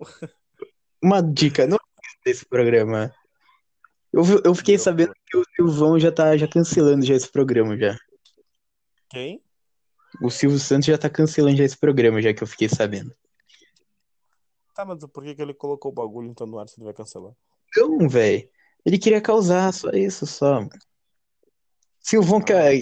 [1.02, 3.14] Uma dica, não assista esse programa.
[4.10, 7.76] Eu, eu fiquei Não, sabendo que o Silvão já tá já cancelando já esse programa
[7.76, 7.94] já.
[9.10, 9.44] Quem?
[10.22, 13.14] O Silvio Santos já tá cancelando já esse programa, já que eu fiquei sabendo.
[14.74, 16.94] Tá, mas por que, que ele colocou o bagulho então no ar se ele vai
[16.94, 17.34] cancelar?
[17.76, 18.48] Não, velho.
[18.86, 20.54] Ele queria causar, só isso, só.
[20.62, 20.70] mano.
[22.10, 22.80] Silvão quer.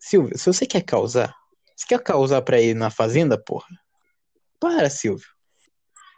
[0.00, 1.32] Silvio, se você quer causar,
[1.76, 3.68] você quer causar pra ir na fazenda, porra?
[4.58, 5.28] Para, Silvio.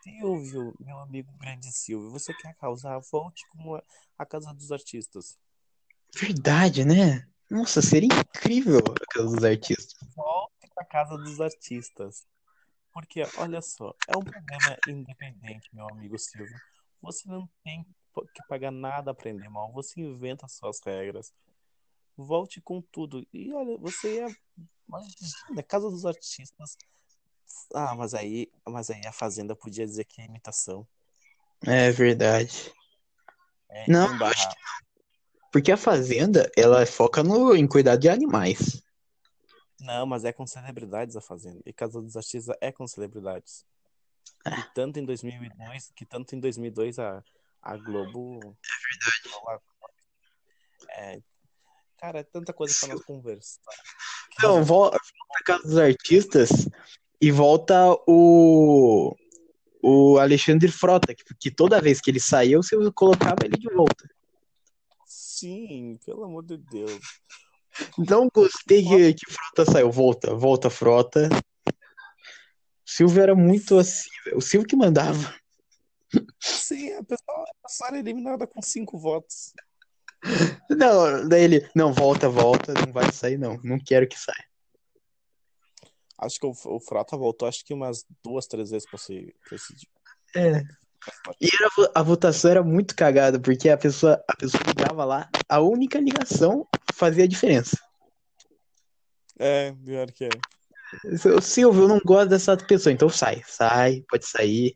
[0.02, 2.98] Silvio, meu amigo grande Silvio, você quer causar?
[3.12, 3.82] Volte com a,
[4.18, 5.38] a Casa dos Artistas.
[6.18, 7.28] Verdade, né?
[7.50, 9.98] Nossa, seria incrível a casa dos artistas.
[10.16, 12.26] Volte pra Casa dos Artistas.
[12.90, 16.59] Porque, olha só, é um programa independente, meu amigo Silvio.
[17.02, 17.84] Você não tem
[18.14, 19.70] que pagar nada pra aprender mal.
[19.74, 21.34] Você inventa as suas regras.
[22.18, 23.24] Volte com tudo.
[23.32, 24.36] E olha, você ia.
[24.88, 26.76] Imagina, Casa dos Artistas.
[27.72, 30.84] Ah, mas aí, mas aí a Fazenda podia dizer que é imitação.
[31.64, 32.74] É verdade.
[33.68, 34.32] É, Não, embarrar.
[34.32, 34.48] acho
[35.52, 38.82] Porque a fazenda, ela foca no, em cuidar de animais.
[39.80, 41.60] Não, mas é com celebridades a Fazenda.
[41.64, 43.64] E Casa dos Artistas é com celebridades.
[44.44, 44.58] Ah.
[44.58, 47.22] E tanto em 2002, que tanto em 2002 a,
[47.62, 48.40] a Globo...
[48.42, 49.62] É verdade.
[50.90, 51.22] É,
[51.99, 53.61] cara, é tanta coisa pra nós conversar.
[54.38, 55.01] Então, vol- volta
[55.40, 56.51] a casa dos artistas
[57.20, 57.74] e volta
[58.07, 59.12] o,
[59.82, 64.09] o Alexandre Frota, que, que toda vez que ele saía, você colocava ele de volta.
[65.05, 67.01] Sim, pelo amor de Deus.
[67.99, 69.90] Não gostei que, que Frota saiu.
[69.90, 71.28] Volta, volta, Frota.
[71.66, 71.72] O
[72.86, 74.09] Silvio era muito assim.
[74.36, 75.34] O Silvio que mandava.
[76.38, 79.53] Sim, a pessoa, a pessoa era eliminada com cinco votos.
[80.70, 83.58] Não, daí ele, não, volta, volta, não vai sair, não.
[83.62, 84.44] Não quero que saia.
[86.18, 89.88] Acho que o, o Frota voltou, acho que umas duas, três vezes pra esse dia.
[90.34, 90.62] É.
[91.40, 95.60] E era, a votação era muito cagada, porque a pessoa, a pessoa ligava lá, a
[95.60, 97.78] única ligação fazia a diferença.
[99.38, 100.28] É, pior que é.
[101.36, 104.74] O Silvio, eu não gosto dessa pessoa, então sai, sai, pode sair.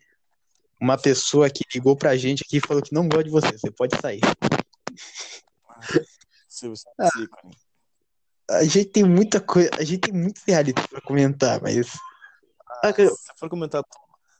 [0.80, 3.70] Uma pessoa que ligou pra gente aqui e falou que não gosta de você, você
[3.70, 4.20] pode sair.
[6.48, 7.20] Silvio Santos, Ah.
[7.22, 7.56] ícone.
[8.50, 11.92] A gente tem muita coisa, a gente tem muito reality pra comentar, mas.
[12.82, 13.82] Ah, cara, Se for comentar,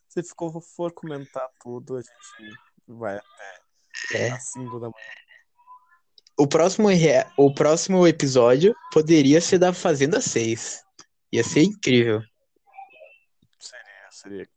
[0.08, 4.30] se ficou, for comentar tudo, a gente vai até É.
[4.32, 4.94] às 5 da manhã.
[6.38, 6.88] O próximo,
[7.36, 10.82] o próximo episódio poderia ser da Fazenda 6.
[11.30, 12.20] Ia ser incrível.
[13.58, 14.48] Seria, seria,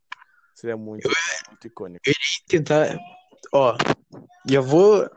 [0.55, 1.07] seria muito,
[1.49, 2.03] muito icônico.
[2.47, 2.97] Tentar.
[3.53, 3.77] Ó,
[4.49, 5.09] já vou.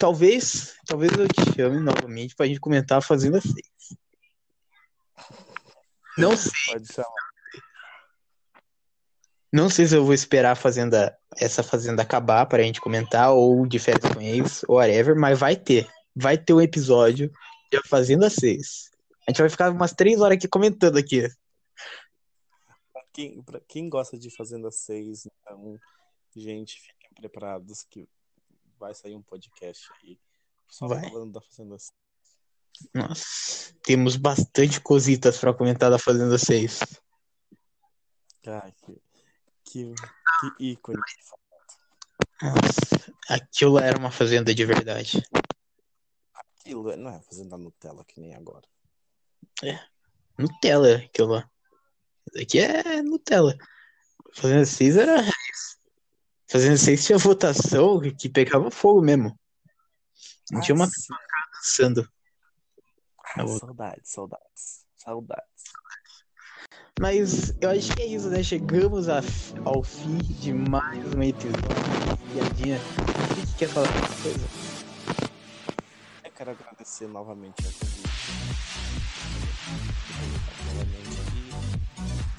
[0.00, 0.76] Talvez.
[0.86, 3.54] Talvez eu te chame novamente pra gente comentar a Fazenda 6.
[6.16, 7.08] Não sei, Pode chamar.
[9.52, 13.66] não sei se eu vou esperar a Fazenda, essa Fazenda acabar pra gente comentar, ou
[13.66, 15.86] de férias com ex, ou whatever, mas vai ter.
[16.16, 17.30] Vai ter um episódio
[17.70, 18.90] de Fazenda 6.
[19.28, 21.28] A gente vai ficar umas três horas aqui comentando aqui.
[22.90, 25.78] Pra quem, pra quem gosta de Fazenda 6, então,
[26.34, 28.08] gente, fiquem preparados que
[28.80, 30.18] vai sair um podcast aí.
[30.66, 31.02] Só Vai.
[31.30, 31.92] da Fazenda 6.
[32.94, 36.80] Nossa, temos bastante cositas pra comentar da Fazenda 6.
[38.46, 39.02] Ai, que,
[39.64, 39.94] que,
[40.40, 40.98] que ícone.
[42.42, 45.22] Nossa, aquilo era uma fazenda de verdade.
[46.34, 48.66] Aquilo não é Fazenda Nutella que nem agora.
[50.38, 51.50] Nutella, aquilo lá.
[52.28, 53.54] Isso aqui é Nutella.
[54.32, 55.79] Fazenda 6 era raiz.
[56.50, 59.38] Fazenda 6 tinha votação que pegava fogo mesmo.
[60.50, 61.14] Não tinha uma sim.
[61.54, 62.08] dançando.
[63.36, 65.44] Ah, saudades, saudades, saudades.
[66.98, 68.42] Mas eu acho que é isso, né?
[68.42, 69.20] Chegamos a-
[69.64, 71.60] ao fim de mais um episódio.
[72.32, 72.78] Piadinha.
[72.78, 74.46] O que quer falar alguma coisa?
[76.24, 78.10] Eu quero agradecer novamente a convite.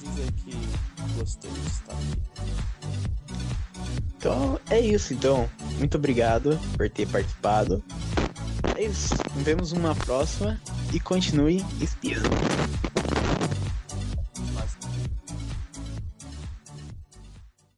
[0.02, 0.52] Dizer que
[1.16, 2.22] gostei de estar aqui.
[4.16, 5.48] Então é isso, então.
[5.78, 7.82] Muito obrigado por ter participado.
[8.76, 9.14] É isso.
[9.34, 10.60] Nos vemos numa próxima
[10.92, 12.28] e continue espiando.